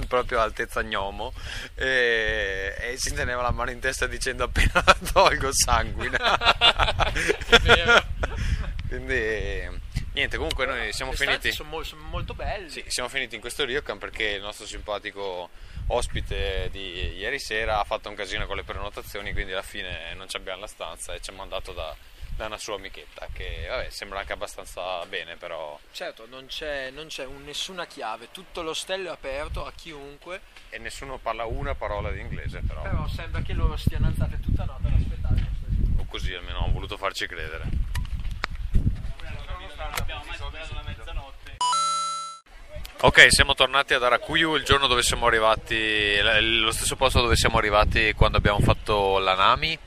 [0.09, 1.33] proprio altezza gnomo
[1.75, 6.19] e, e si teneva la mano in testa dicendo appena la tolgo sanguina.
[10.25, 11.53] niente, comunque noi siamo le finiti.
[11.53, 12.69] sono, mol- sono molto belle.
[12.69, 15.51] Sì, siamo finiti in questo ryokan perché il nostro simpatico
[15.89, 20.29] ospite di ieri sera ha fatto un casino con le prenotazioni, quindi alla fine non
[20.29, 21.95] ci abbiamo la stanza e ci ha mandato da,
[22.37, 27.07] da una sua amichetta che vabbè, sembra anche abbastanza bene, però Certo, non c'è, non
[27.09, 32.11] c'è un- nessuna chiave, tutto l'ostello è aperto a chiunque, e nessuno parla una parola
[32.11, 35.43] di inglese, però però sembra che loro stiano alzate tutta notte ad aspettare
[35.99, 37.93] o così almeno hanno voluto farci credere.
[43.05, 47.59] Ok, siamo tornati ad Arakuyu il giorno dove siamo arrivati, lo stesso posto dove siamo
[47.59, 49.79] arrivati quando abbiamo fatto l'Anami.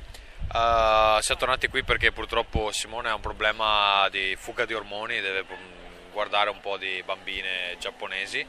[0.53, 5.43] Uh, siamo tornati qui perché purtroppo Simone ha un problema di fuga di ormoni, deve
[5.43, 8.45] mm, guardare un po' di bambine giapponesi.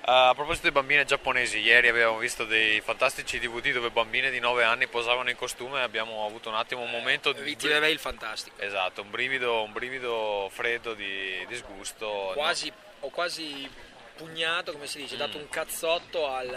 [0.00, 4.40] Uh, a proposito di bambine giapponesi, ieri abbiamo visto dei fantastici DVD dove bambine di
[4.40, 7.42] 9 anni posavano in costume e abbiamo avuto un attimo un momento di...
[7.42, 8.58] Ritirerei il fantastico.
[8.60, 12.32] Esatto, un brivido, un brivido freddo di disgusto.
[12.34, 13.68] Quasi, ho quasi
[14.16, 16.48] pugnato, come si dice, dato un cazzotto al,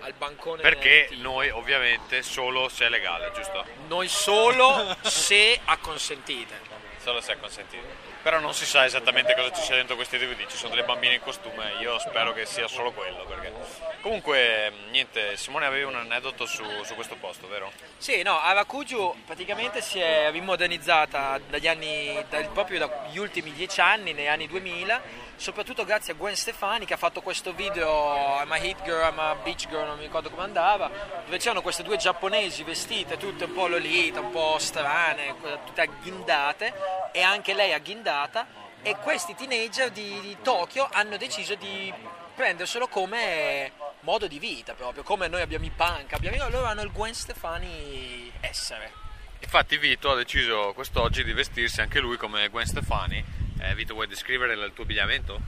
[0.00, 0.60] al bancone.
[0.60, 3.64] Perché noi ovviamente solo se è legale, giusto?
[3.86, 6.60] Noi solo se acconsentite.
[6.98, 8.13] Solo se è consentito.
[8.24, 11.12] Però non si sa esattamente cosa ci sia dentro questi DVD, ci sono delle bambine
[11.12, 13.22] in costume, io spero che sia solo quello.
[13.26, 13.52] Perché...
[14.00, 17.70] Comunque, niente, Simone aveva un aneddoto su, su questo posto, vero?
[17.98, 24.14] Sì, no, Arakuju praticamente si è rimodernizzata dagli anni, dal- proprio dagli ultimi dieci anni,
[24.14, 25.02] negli anni 2000,
[25.36, 29.18] soprattutto grazie a Gwen Stefani che ha fatto questo video I'm a hit girl, I'm
[29.18, 30.90] a beach girl, non mi ricordo come andava,
[31.24, 36.72] dove c'erano queste due giapponesi vestite tutte un po' lolita, un po' strane, tutte agghindate
[37.12, 38.46] e anche lei agghindata
[38.82, 41.92] e questi teenager di, di Tokyo hanno deciso di
[42.34, 46.92] prenderselo come modo di vita proprio, come noi abbiamo i punk, abbiamo, loro hanno il
[46.92, 49.02] Gwen Stefani essere.
[49.40, 53.43] Infatti Vito ha deciso quest'oggi di vestirsi anche lui come Gwen Stefani.
[53.70, 55.40] Eh, Vito, vuoi descrivere il tuo abbigliamento?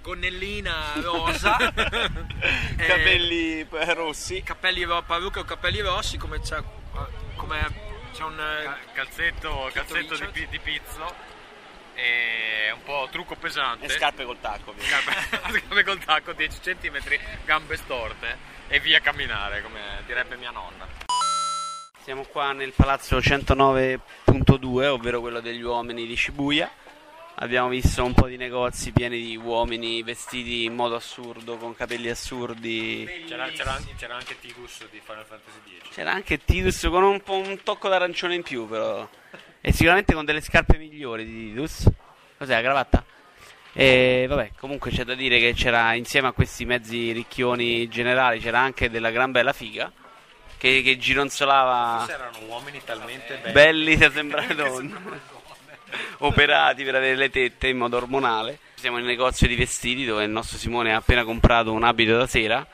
[0.00, 4.42] Gonnellina rosa, eh, Capelli eh, rossi.
[4.42, 6.60] capelli ro- parrucca o capelli rossi come c'è,
[7.36, 8.36] come c'è un...
[8.40, 11.14] eh, Calzetto, calzetto di, di pizzo
[11.94, 13.86] e un po' trucco pesante.
[13.86, 14.74] E scarpe col tacco.
[14.76, 16.98] Scarpe scarpe col tacco, 10 cm,
[17.44, 20.84] gambe storte e via a camminare, come direbbe mia nonna.
[22.02, 26.68] Siamo qua nel palazzo 109.2, ovvero quello degli uomini di Shibuya.
[27.36, 32.08] abbiamo visto un po' di negozi pieni di uomini vestiti in modo assurdo, con capelli
[32.08, 33.08] assurdi.
[33.28, 35.94] C'era, c'era, c'era anche Tidus di Final Fantasy X.
[35.94, 39.08] C'era anche Tidus con un po' un tocco d'arancione in più, però.
[39.60, 41.88] E sicuramente con delle scarpe migliori di Tidus.
[42.36, 43.04] Cos'è la cravatta?
[43.72, 48.58] E vabbè, comunque c'è da dire che c'era insieme a questi mezzi ricchioni generali c'era
[48.58, 49.90] anche della gran bella figa
[50.62, 53.52] che, che gironzolava Forse erano uomini talmente belli.
[53.52, 55.20] belli da sembrare donne
[56.18, 58.60] operati per avere le tette in modo ormonale.
[58.74, 62.28] Siamo nel negozio di vestiti dove il nostro Simone ha appena comprato un abito da
[62.28, 62.64] sera.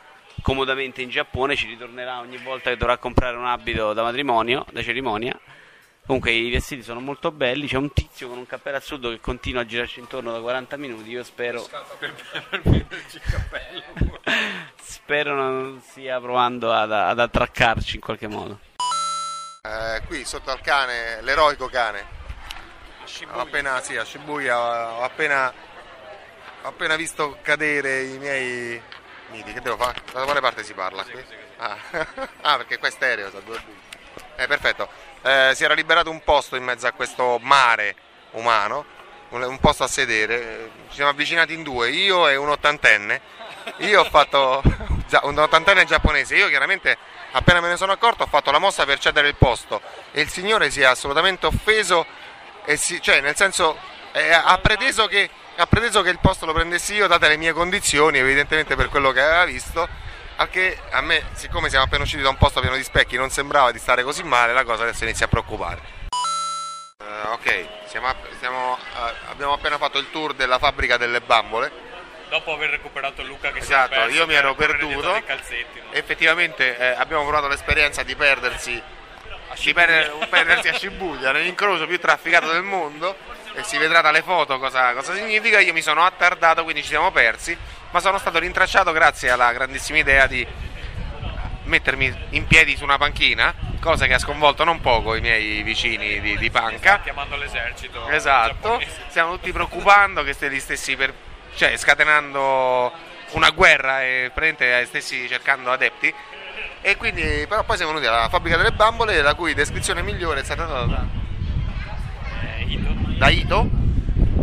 [0.42, 4.82] Comodamente in Giappone ci ritornerà ogni volta che dovrà comprare un abito da matrimonio, da
[4.82, 5.38] cerimonia.
[6.08, 9.60] Comunque i vestiti sono molto belli, c'è un tizio con un cappello assurdo che continua
[9.60, 11.60] a girarci intorno da 40 minuti, io spero
[11.98, 12.14] Per,
[12.48, 14.20] per prenderci il cappello.
[14.80, 18.58] spero non stia provando ad, ad attraccarci in qualche modo.
[19.60, 22.02] Eh, qui sotto al cane, l'eroico cane.
[23.32, 25.52] Ho appena, sì, a Shibuya ho appena,
[26.62, 28.80] ho appena visto cadere i miei
[29.30, 29.52] miti.
[29.52, 30.00] Che devo fare?
[30.10, 31.22] Da quale parte si parla qui?
[31.58, 31.76] Ah.
[32.40, 33.87] ah, perché qua è stereo, sa due punti.
[34.40, 34.88] Eh, perfetto.
[35.22, 37.96] Eh, si era liberato un posto in mezzo a questo mare
[38.32, 38.84] umano,
[39.30, 40.40] un, un posto a sedere.
[40.40, 43.20] Eh, Ci siamo avvicinati in due, io e un ottantenne.
[43.78, 44.62] Io ho fatto
[45.22, 46.36] un ottantenne giapponese.
[46.36, 46.96] Io chiaramente
[47.32, 50.30] appena me ne sono accorto ho fatto la mossa per cedere il posto e il
[50.30, 52.06] signore si è assolutamente offeso
[52.76, 53.76] si- cioè nel senso
[54.12, 57.52] eh, ha, preteso che, ha preteso che il posto lo prendessi io date le mie
[57.52, 59.86] condizioni evidentemente per quello che aveva visto
[60.40, 63.30] al che a me siccome siamo appena usciti da un posto pieno di specchi non
[63.30, 65.80] sembrava di stare così male la cosa adesso inizia a preoccupare
[67.00, 71.86] Eh, ok siamo siamo, eh, abbiamo appena fatto il tour della fabbrica delle bambole
[72.28, 75.08] Dopo aver recuperato Luca che si Esatto, era perso io mi ero perduto.
[75.12, 75.22] no?
[75.92, 78.80] effettivamente eh, abbiamo provato l'esperienza di perdersi
[79.62, 83.16] di per- perdersi a Shibuya nell'incrocio più trafficato del mondo
[83.54, 87.10] e si vedrà dalle foto cosa, cosa significa io mi sono attardato quindi ci siamo
[87.10, 87.56] persi
[87.90, 90.46] ma sono stato rintracciato grazie alla grandissima idea di
[91.64, 96.20] mettermi in piedi su una panchina cosa che ha sconvolto non poco i miei vicini
[96.20, 101.12] di, di panca chiamando l'esercito Esatto, stiamo tutti preoccupando che li stessi per,
[101.54, 102.92] cioè scatenando
[103.32, 106.12] una guerra e praticamente stessi cercando adepti.
[106.80, 110.44] E quindi, però poi siamo venuti alla fabbrica delle bambole, la cui descrizione migliore è
[110.44, 111.17] stata data Eh.
[113.18, 113.68] Da Ito,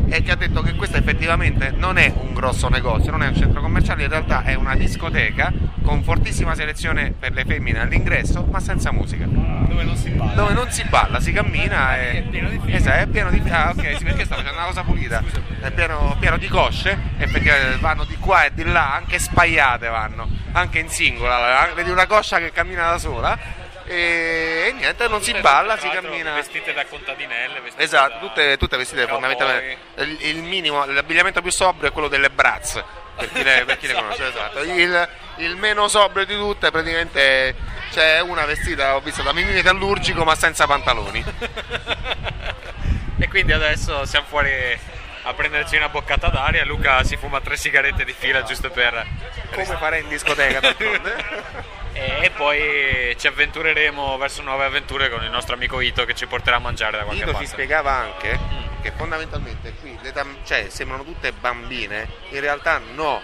[0.08, 3.36] e che ha detto che questo effettivamente non è un grosso negozio, non è un
[3.36, 8.60] centro commerciale, in realtà è una discoteca con fortissima selezione per le femmine all'ingresso, ma
[8.60, 9.26] senza musica.
[9.26, 12.18] dove non si balla Dove non si balla, si cammina e...
[12.18, 12.76] È pieno di figli.
[12.76, 15.24] Esatto, è pieno di Ah, ok, sì, perché sto facendo una cosa pulita.
[15.62, 20.28] È pieno, pieno di cosce, effettivamente vanno di qua e di là, anche spaiate vanno,
[20.52, 21.70] anche in singola.
[21.74, 26.34] Vedi una coscia che cammina da sola e, e niente, non si balla, si cammina.
[26.34, 29.78] vestite da contadinelle vestite Esatto, tutte, tutte vestite fondamentalmente.
[29.98, 32.84] Il, il minimo, l'abbigliamento più sobrio è quello delle Bratz,
[33.16, 34.62] per chi le, per chi le conosce, esatto.
[34.64, 37.56] Il, il meno sobrio di tutte praticamente
[37.92, 41.24] c'è una vestita, ho visto da mini metallurgico ma senza pantaloni.
[43.18, 44.94] e quindi adesso siamo fuori
[45.28, 49.06] a prenderci una boccata d'aria Luca si fuma tre sigarette di fila giusto per
[49.52, 50.76] Come farei in discoteca.
[51.96, 56.58] e poi ci avventureremo verso nuove avventure con il nostro amico Ito che ci porterà
[56.58, 60.70] a mangiare da qualche Ito parte ci spiegava anche che fondamentalmente qui le tam- cioè,
[60.70, 63.20] sembrano tutte bambine, in realtà no.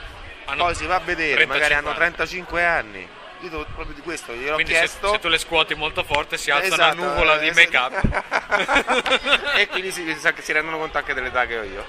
[0.46, 1.98] Hanno Poi si va a vedere, 35 magari hanno anni.
[1.98, 3.08] 35 anni.
[3.42, 5.12] Io proprio di questo gliel'ho quindi se, chiesto.
[5.12, 9.54] se tu le scuoti molto forte si alza Esatto, una nuvola di eh, make up
[9.58, 11.86] e quindi si, si, si rendono conto anche dell'età che ho io.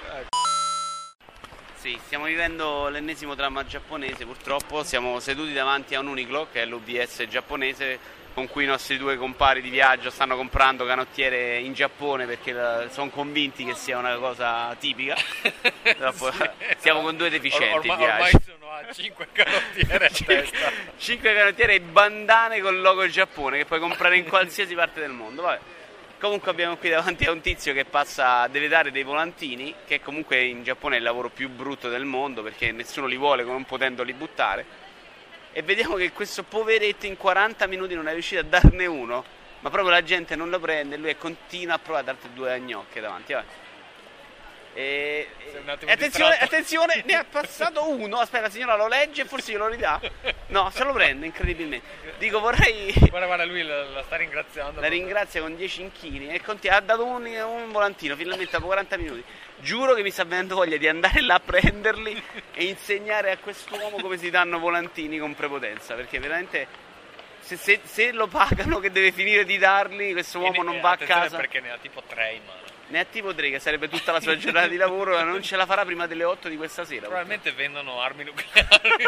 [1.83, 6.65] Sì, stiamo vivendo l'ennesimo dramma giapponese, purtroppo siamo seduti davanti a un Uniqlo, che è
[6.65, 7.99] l'UBS giapponese,
[8.35, 13.11] con cui i nostri due compari di viaggio stanno comprando canottiere in Giappone perché sono
[13.11, 15.17] convinti che sia una cosa tipica.
[15.83, 16.31] Purtroppo
[16.79, 18.53] siamo con due deficienti ormai, ormai viaggio.
[18.61, 23.65] sono a 5 canottiere a testa 5 canottiere e bandane con il logo Giappone che
[23.65, 25.43] puoi comprare in qualsiasi parte del mondo.
[25.43, 25.59] Vabbè.
[26.23, 30.41] Comunque abbiamo qui davanti a un tizio che passa, deve dare dei volantini, che comunque
[30.45, 34.13] in Giappone è il lavoro più brutto del mondo perché nessuno li vuole non potendoli
[34.13, 34.65] buttare.
[35.51, 39.25] E vediamo che questo poveretto in 40 minuti non è riuscito a darne uno,
[39.59, 43.01] ma proprio la gente non lo prende lui continua a provare a darti due gnocche
[43.01, 43.33] davanti.
[43.33, 43.47] Vabbè.
[44.75, 45.29] E,
[45.75, 46.45] attenzione, distratto.
[46.45, 48.19] attenzione, ne ha passato uno.
[48.19, 50.01] Aspetta, la signora lo legge e forse glielo ridà.
[50.53, 51.87] No, se lo prende incredibilmente.
[52.19, 52.93] Dico, vorrei.
[53.09, 56.79] guarda guarda lui la, la sta ringraziando La ringrazia con 10 inchini e conti- ha
[56.81, 59.25] dato un, un volantino finalmente dopo 40 minuti.
[59.61, 62.23] Giuro che mi sta venendo voglia di andare là a prenderli
[62.53, 65.95] e insegnare a quest'uomo come si danno volantini con prepotenza.
[65.95, 66.67] Perché veramente
[67.41, 70.97] se, se- se lo pagano che deve finire di darli, questo uomo non va a
[70.99, 71.37] casa.
[71.37, 72.61] perché ne ha tipo 3 in mano
[72.93, 75.67] ne tipo 3 che sarebbe tutta la sua giornata di lavoro e non ce la
[75.67, 77.07] farà prima delle 8 di questa sera.
[77.07, 79.05] Probabilmente vendono armi nucleari.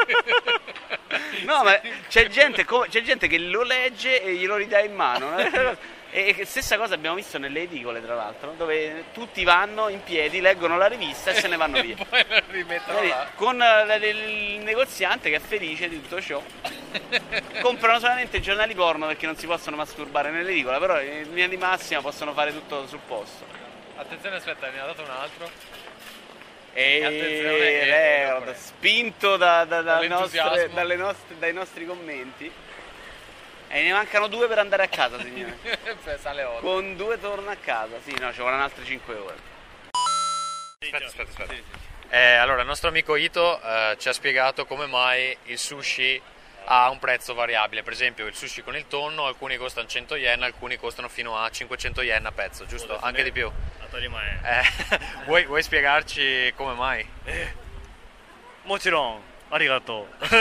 [1.44, 1.78] No, ma
[2.08, 5.36] c'è gente, c'è gente che lo legge e glielo ridà in mano.
[5.36, 5.76] E
[6.14, 10.76] e stessa cosa abbiamo visto nelle edicole, tra l'altro, dove tutti vanno in piedi, leggono
[10.76, 11.96] la rivista e se ne vanno via.
[12.08, 13.30] Poi lo rimettono là.
[13.34, 16.40] Con eh, il negoziante che è felice di tutto ciò.
[17.60, 22.00] Comprano solamente giornali porno perché non si possono masturbare nell'edicola, però in linea di massima
[22.00, 23.63] possono fare tutto sul posto.
[23.96, 25.50] Attenzione, aspetta, ne ha dato un altro.
[26.72, 32.50] E Attenzione, eh, Reord, eh, spinto da- da- da nostre- dalle nostre- dai nostri commenti.
[33.68, 35.58] E ne mancano due per andare a casa, signore.
[36.20, 36.60] Sale 8.
[36.60, 37.96] Con due torna a casa.
[38.04, 39.36] Sì, no, ci vorranno altre 5 ore.
[40.80, 41.78] Aspetta, aspetta, aspetta.
[42.10, 46.20] Eh, allora, il nostro amico Ito eh, ci ha spiegato come mai il sushi
[46.66, 47.82] ha un prezzo variabile.
[47.82, 51.48] Per esempio, il sushi con il tonno, alcuni costano 100 yen, alcuni costano fino a
[51.50, 52.98] 500 yen a pezzo, giusto?
[53.00, 53.50] Anche di più.
[54.43, 54.63] Eh,
[55.25, 57.05] vuoi, vuoi spiegarci come mai?
[58.65, 60.35] もちろんありがとう Eh,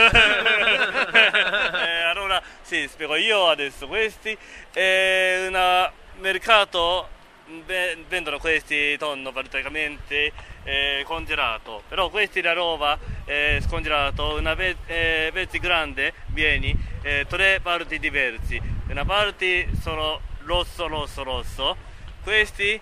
[2.11, 4.37] allora sì spiego io adesso questi
[4.72, 7.09] è un mercato
[7.64, 10.33] ve- vendono questi tonno praticamente
[10.64, 17.24] eh, congelato però questi la roba è scongelato una pe- eh, pezzi grande vieni eh,
[17.26, 21.76] tre parti diversi una parte sono rosso rosso rosso
[22.22, 22.79] questi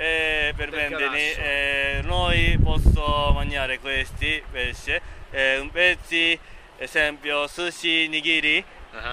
[0.00, 1.40] eh, per grasso.
[1.40, 6.38] eh, noi possiamo mangiare questi pesce eh, un pezzi
[6.78, 8.64] esempio sushi nigiri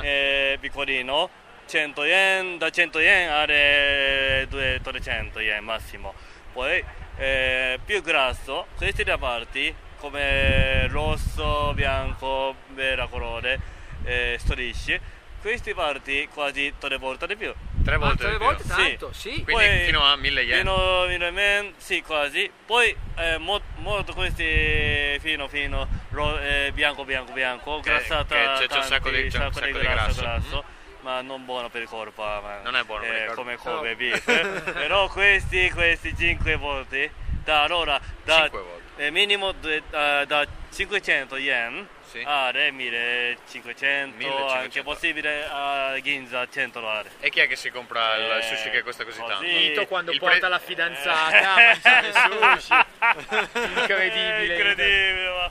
[0.01, 1.29] eh, piccolino
[1.65, 6.13] 100 yen da 100 yen a 300 yen massimo
[6.53, 6.81] poi
[7.17, 13.59] eh, più grasso questi da parti come rosso bianco vera colore
[14.05, 15.01] eh, strisce
[15.41, 18.45] questi parti quasi tre volte di più Tre Ah, volte tre di più.
[18.45, 18.69] volte Sì.
[18.69, 19.29] tanto, sì.
[19.43, 20.57] Quindi Poi- fino a 1000 yen.
[20.59, 22.51] Fino, fino a men, sì, quasi.
[22.65, 28.43] Poi eh, mo- molto questi fino fino ro- eh, bianco bianco bianco, Che- grassata che
[28.57, 30.21] c'è- c'è un sacco di- c'è un sacco sacco di grasso, grasso.
[30.21, 30.63] grasso,
[31.01, 32.23] ma non buono per il corpo.
[32.25, 33.41] ah, ma- Non è buono per il eh, corpo.
[33.41, 34.27] Come come beef.
[34.27, 34.71] eh.
[34.73, 37.11] Però questi questi 5 volte
[37.45, 39.05] da allora da Cinque volte.
[39.05, 42.23] eh, minimo de- da, da 500 yen Sì.
[42.25, 44.47] a 1500, 1500.
[44.53, 47.09] anche possibile a Ginza 100 dollari.
[47.19, 49.31] E chi è che si compra il Eh, sushi che costa così così.
[49.31, 49.45] tanto?
[49.45, 52.73] Ito quando Il porta pre- la fidanzata a mangiare sushi.
[53.79, 54.55] Incredibile.
[54.55, 55.49] incredibile ma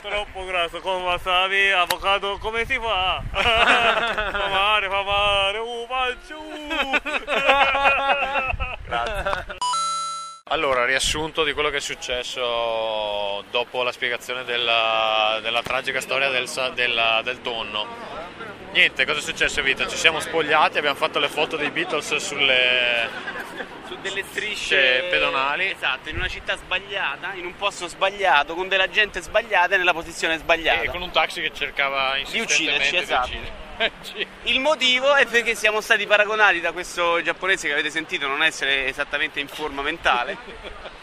[0.00, 6.98] troppo grasso con wasabi avocado come si fa fa male fa male uh, faccio, uh.
[10.52, 16.48] Allora, riassunto di quello che è successo dopo la spiegazione della, della tragica storia del,
[16.74, 17.86] della- del tonno.
[18.72, 19.86] Niente, cosa è successo Vita?
[19.86, 23.08] Ci siamo spogliati, abbiamo fatto le foto dei Beatles sulle...
[23.86, 25.70] Su delle strisce pedonali.
[25.70, 29.92] Esatto, in una città sbagliata, in un posto sbagliato, con della gente sbagliata e nella
[29.92, 30.82] posizione sbagliata.
[30.82, 33.26] e con un taxi che cercava Di insistentemente ucciderci, esatto.
[33.28, 33.52] ucciderci.
[34.44, 38.86] Il motivo è perché siamo stati paragonati da questo giapponese che avete sentito non essere
[38.86, 40.36] esattamente in forma mentale.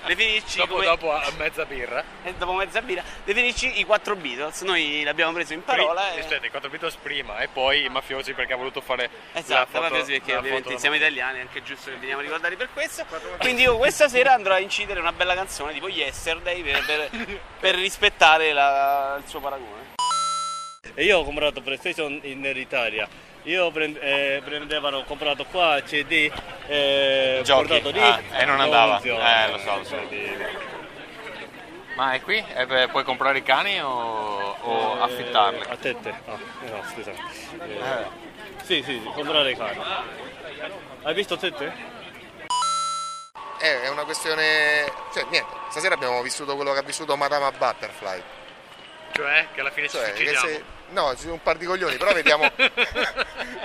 [0.05, 2.01] Definirci dopo, come- dopo a mezza birra.
[2.23, 4.61] e dopo mezza birra, definirci i quattro Beatles.
[4.61, 6.01] Noi l'abbiamo preso in parola.
[6.09, 6.19] Pri- e...
[6.21, 9.65] aspetta, i quattro Beatles prima e poi i mafiosi perché ha voluto fare Esatto, la
[9.65, 13.05] foto, mafiosi perché ovviamente siamo italiani, è anche giusto che veniamo ricordati per questo.
[13.39, 17.75] Quindi io questa sera andrò a incidere una bella canzone tipo Yesterday per, per- per
[17.75, 19.96] rispettare la- il suo paragone.
[20.99, 23.07] E io ho comprato PlayStation in Italia
[23.43, 26.31] io prend- eh, prendevano ho comprato qua CD
[26.65, 27.67] eh, Giochi.
[27.67, 28.99] portato lì Ah, e non andava.
[28.99, 29.95] Eh, lo so, lo so.
[31.95, 32.43] Ma è qui?
[32.55, 35.59] E beh, puoi comprare i cani o, o affittarli?
[35.59, 36.37] Eh, a tette ah,
[36.71, 38.05] no scusa Eh,
[38.63, 39.79] sì sì sì, comprare i cani
[41.03, 41.95] hai visto tette?
[43.59, 44.91] Eh, è una questione.
[45.13, 48.21] Cioè, niente, stasera abbiamo vissuto quello che ha vissuto Madama Butterfly.
[49.13, 50.75] Cioè, che alla fine Cioè, ci suicidiamo.
[50.89, 52.49] No, ci sono un par di coglioni, però vediamo,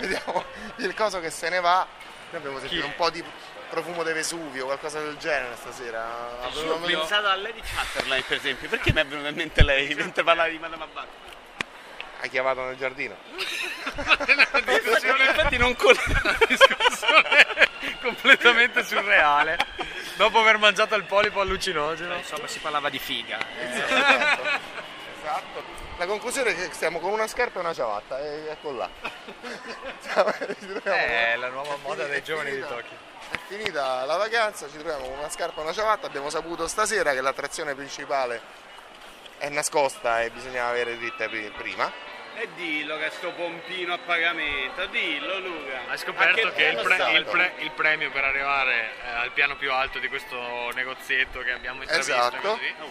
[0.01, 0.45] vediamo
[0.77, 1.87] il coso che se ne va.
[2.31, 3.23] Noi abbiamo sentito un po' di
[3.69, 6.51] profumo di Vesuvio, qualcosa del genere stasera.
[6.53, 9.95] Io ho pensato a Lady Chatterley per esempio, perché mi è venuta in mente lei
[9.95, 11.07] mentre parlavi di Madame Abbat?
[12.21, 13.17] Hai chiamato nel giardino.
[13.85, 15.93] Infatti, infatti non con...
[16.47, 17.47] discussione
[18.01, 19.57] completamente surreale.
[20.17, 22.15] Dopo aver mangiato il polipo allucinogeno.
[22.15, 23.39] Insomma, si parlava di figa.
[23.59, 24.71] Esatto.
[25.23, 25.72] Esatto.
[25.99, 28.89] La conclusione è che stiamo con una scarpa e una ciabatta, e ecco là.
[30.83, 32.97] È la nuova moda dei giovani di Tokyo.
[33.31, 36.07] È finita la vacanza, ci troviamo con una scarpa e una ciabatta.
[36.07, 38.41] Abbiamo saputo stasera che l'attrazione principale
[39.39, 41.91] è nascosta e bisognava avere dritte pri- prima.
[42.35, 45.81] E dillo che sto pompino a pagamento, dillo Luca.
[45.89, 49.57] Hai scoperto A che il, pre- il pre- il premio per arrivare eh, al piano
[49.57, 52.37] più alto di questo negozietto che abbiamo intravisto Esatto.
[52.41, 52.75] così?
[52.81, 52.91] Oh?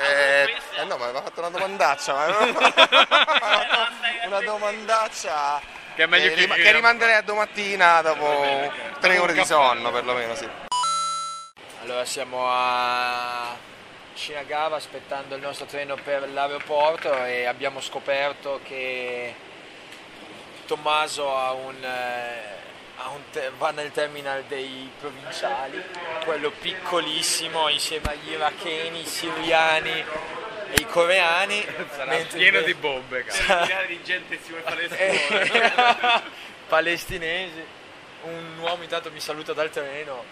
[0.00, 0.80] Eh, questa?
[0.80, 2.26] eh no, ma aveva fatto una domandaccia, ma
[4.26, 5.60] una domandaccia
[5.96, 10.34] Che è meglio che, che- che rimanderei a domattina dopo tre ore di sonno perlomeno,
[10.36, 10.48] sì.
[11.82, 13.56] Allora siamo a
[14.14, 19.34] Shinagawa aspettando il nostro treno per l'aeroporto e abbiamo scoperto che
[20.66, 22.57] Tommaso ha un, eh, ha un
[23.30, 25.82] te- va nel terminal dei provinciali,
[26.24, 29.90] quello piccolissimo insieme agli iracheni, i siriani
[30.70, 31.64] e i coreani.
[31.94, 33.42] Sarà pieno di bombe, cazzo.
[33.42, 36.22] Migliaia di gente che si vuole fare le Eh,
[36.68, 37.64] palestinesi.
[38.22, 40.24] Un uomo intanto mi saluta dal treno.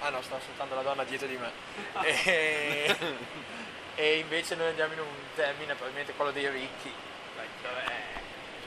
[0.00, 1.50] Ah no, sta ascoltando la donna dietro di me.
[2.04, 2.96] E,
[3.96, 6.92] e invece noi andiamo in un termine, probabilmente quello dei ricchi.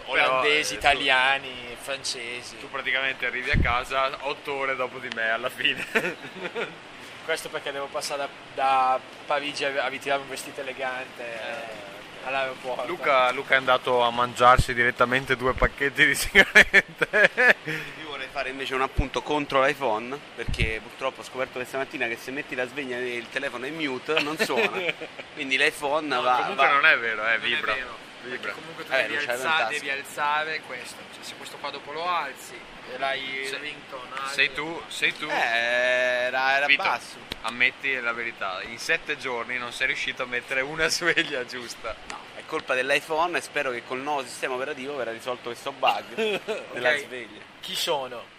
[0.06, 2.58] Olandesi, eh, tu- italiani, francesi.
[2.60, 5.86] Tu praticamente arrivi a casa otto ore dopo di me alla fine.
[7.26, 12.86] Questo perché devo passare da, da Parigi a, a ritirare un vestito elegante eh, all'aeroporto.
[12.86, 17.30] Luca, Luca è andato a mangiarsi direttamente due pacchetti di sigarette.
[17.64, 22.18] Io vorrei fare invece un appunto contro l'iPhone perché purtroppo ho scoperto questa mattina che
[22.18, 24.82] se metti la sveglia e il telefono è in mute non suona.
[25.34, 26.36] Quindi l'iPhone va.
[26.42, 27.74] Comunque va- non è vero, eh, Non è vibra.
[27.74, 28.03] vero, Vibra.
[28.30, 29.70] Perché comunque tu Eh, devi, ventasso.
[29.70, 30.98] devi alzare questo.
[31.14, 32.60] Cioè, se questo qua dopo lo alzi
[32.92, 34.28] e l'hai Se- ringtone alto.
[34.34, 35.28] Sei tu, sei tu.
[35.28, 37.18] Eh, era, era Vito, basso.
[37.42, 41.96] ammetti la verità, in sette giorni non sei riuscito a mettere una sveglia giusta.
[42.10, 46.14] No, è colpa dell'iPhone e spero che col nuovo sistema operativo verrà risolto questo bug
[46.74, 46.98] della Ok.
[47.00, 47.42] sveglia.
[47.62, 48.32] Chi sono?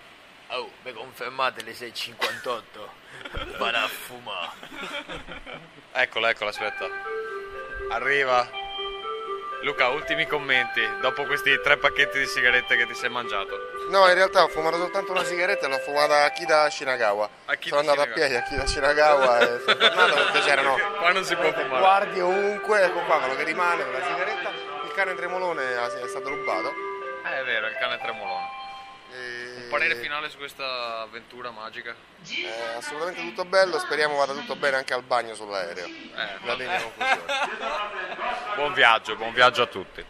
[0.49, 2.63] Oh, mi confermate le 6.58?
[3.57, 4.53] Vado a fumare.
[5.97, 6.87] Eccola, eccola, aspetta.
[7.91, 8.51] Arriva.
[9.65, 13.57] Luca, ultimi commenti dopo questi tre pacchetti di sigarette che ti sei mangiato.
[13.89, 17.29] No, in realtà ho fumato soltanto una sigaretta e l'ho fumata a Kida Shinagawa.
[17.47, 21.13] A Kida Sono andato a piedi a Kida Shinagawa e sono tornato perché c'erano Qua
[21.13, 21.79] non si può fumare.
[21.79, 24.51] guardie ovunque, ecco qua quello che rimane con la sigaretta.
[24.85, 26.69] Il cane tremolone è stato rubato.
[27.25, 28.63] Eh, è vero, il cane tremolone.
[29.75, 31.97] Parere finale su questa avventura magica?
[32.23, 35.85] È assolutamente tutto bello, speriamo vada tutto bene anche al bagno sull'aereo.
[35.87, 37.25] Eh, La conclusione.
[38.55, 40.05] buon viaggio, buon viaggio a tutti.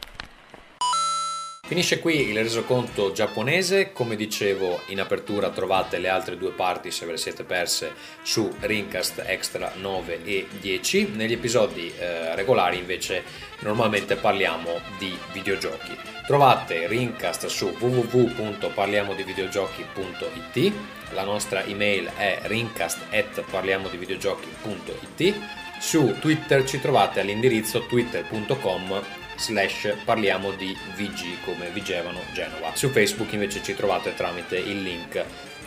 [1.67, 7.07] Finisce qui il resoconto giapponese, come dicevo in apertura trovate le altre due parti se
[7.07, 13.23] ve le siete perse su Rincast Extra 9 e 10, negli episodi eh, regolari invece
[13.61, 15.97] normalmente parliamo di videogiochi.
[16.27, 20.73] Trovate Rincast su www.parliamodivideogiochi.it,
[21.15, 25.41] la nostra email è rincast.parliamodivideogiochi.it,
[25.81, 32.74] su Twitter ci trovate all'indirizzo twitter.com slash parliamo di VG come Vigevano Genova.
[32.74, 35.24] Su Facebook invece ci trovate tramite il link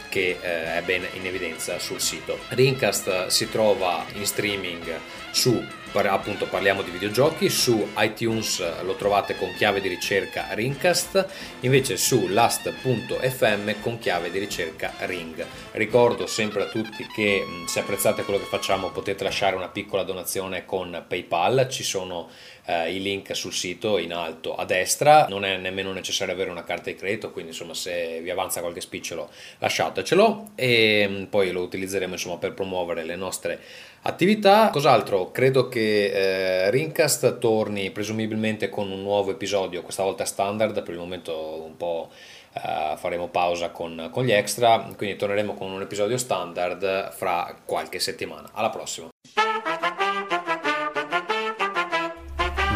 [0.09, 2.39] che eh, è ben in evidenza sul sito.
[2.49, 4.99] Rincast si trova in streaming
[5.31, 5.63] su
[6.05, 11.25] appunto parliamo di videogiochi, su iTunes lo trovate con chiave di ricerca Rincast,
[11.61, 15.43] invece su last.fm con chiave di ricerca Ring.
[15.71, 20.65] Ricordo sempre a tutti che se apprezzate quello che facciamo potete lasciare una piccola donazione
[20.65, 22.29] con PayPal, ci sono
[22.67, 26.63] eh, i link sul sito in alto a destra, non è nemmeno necessario avere una
[26.63, 31.61] carta di credito, quindi insomma se vi avanza qualche spicciolo lasciatecelo e mh, poi lo
[31.61, 33.59] utilizzeremo insomma per promuovere le nostre
[34.01, 34.69] attività.
[34.69, 35.31] Cos'altro?
[35.31, 40.99] Credo che eh, Rincast torni presumibilmente con un nuovo episodio, questa volta standard, per il
[40.99, 42.09] momento un po'
[42.53, 47.99] eh, faremo pausa con, con gli extra, quindi torneremo con un episodio standard fra qualche
[47.99, 48.49] settimana.
[48.53, 49.07] Alla prossima!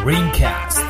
[0.03, 0.80] Ringcast.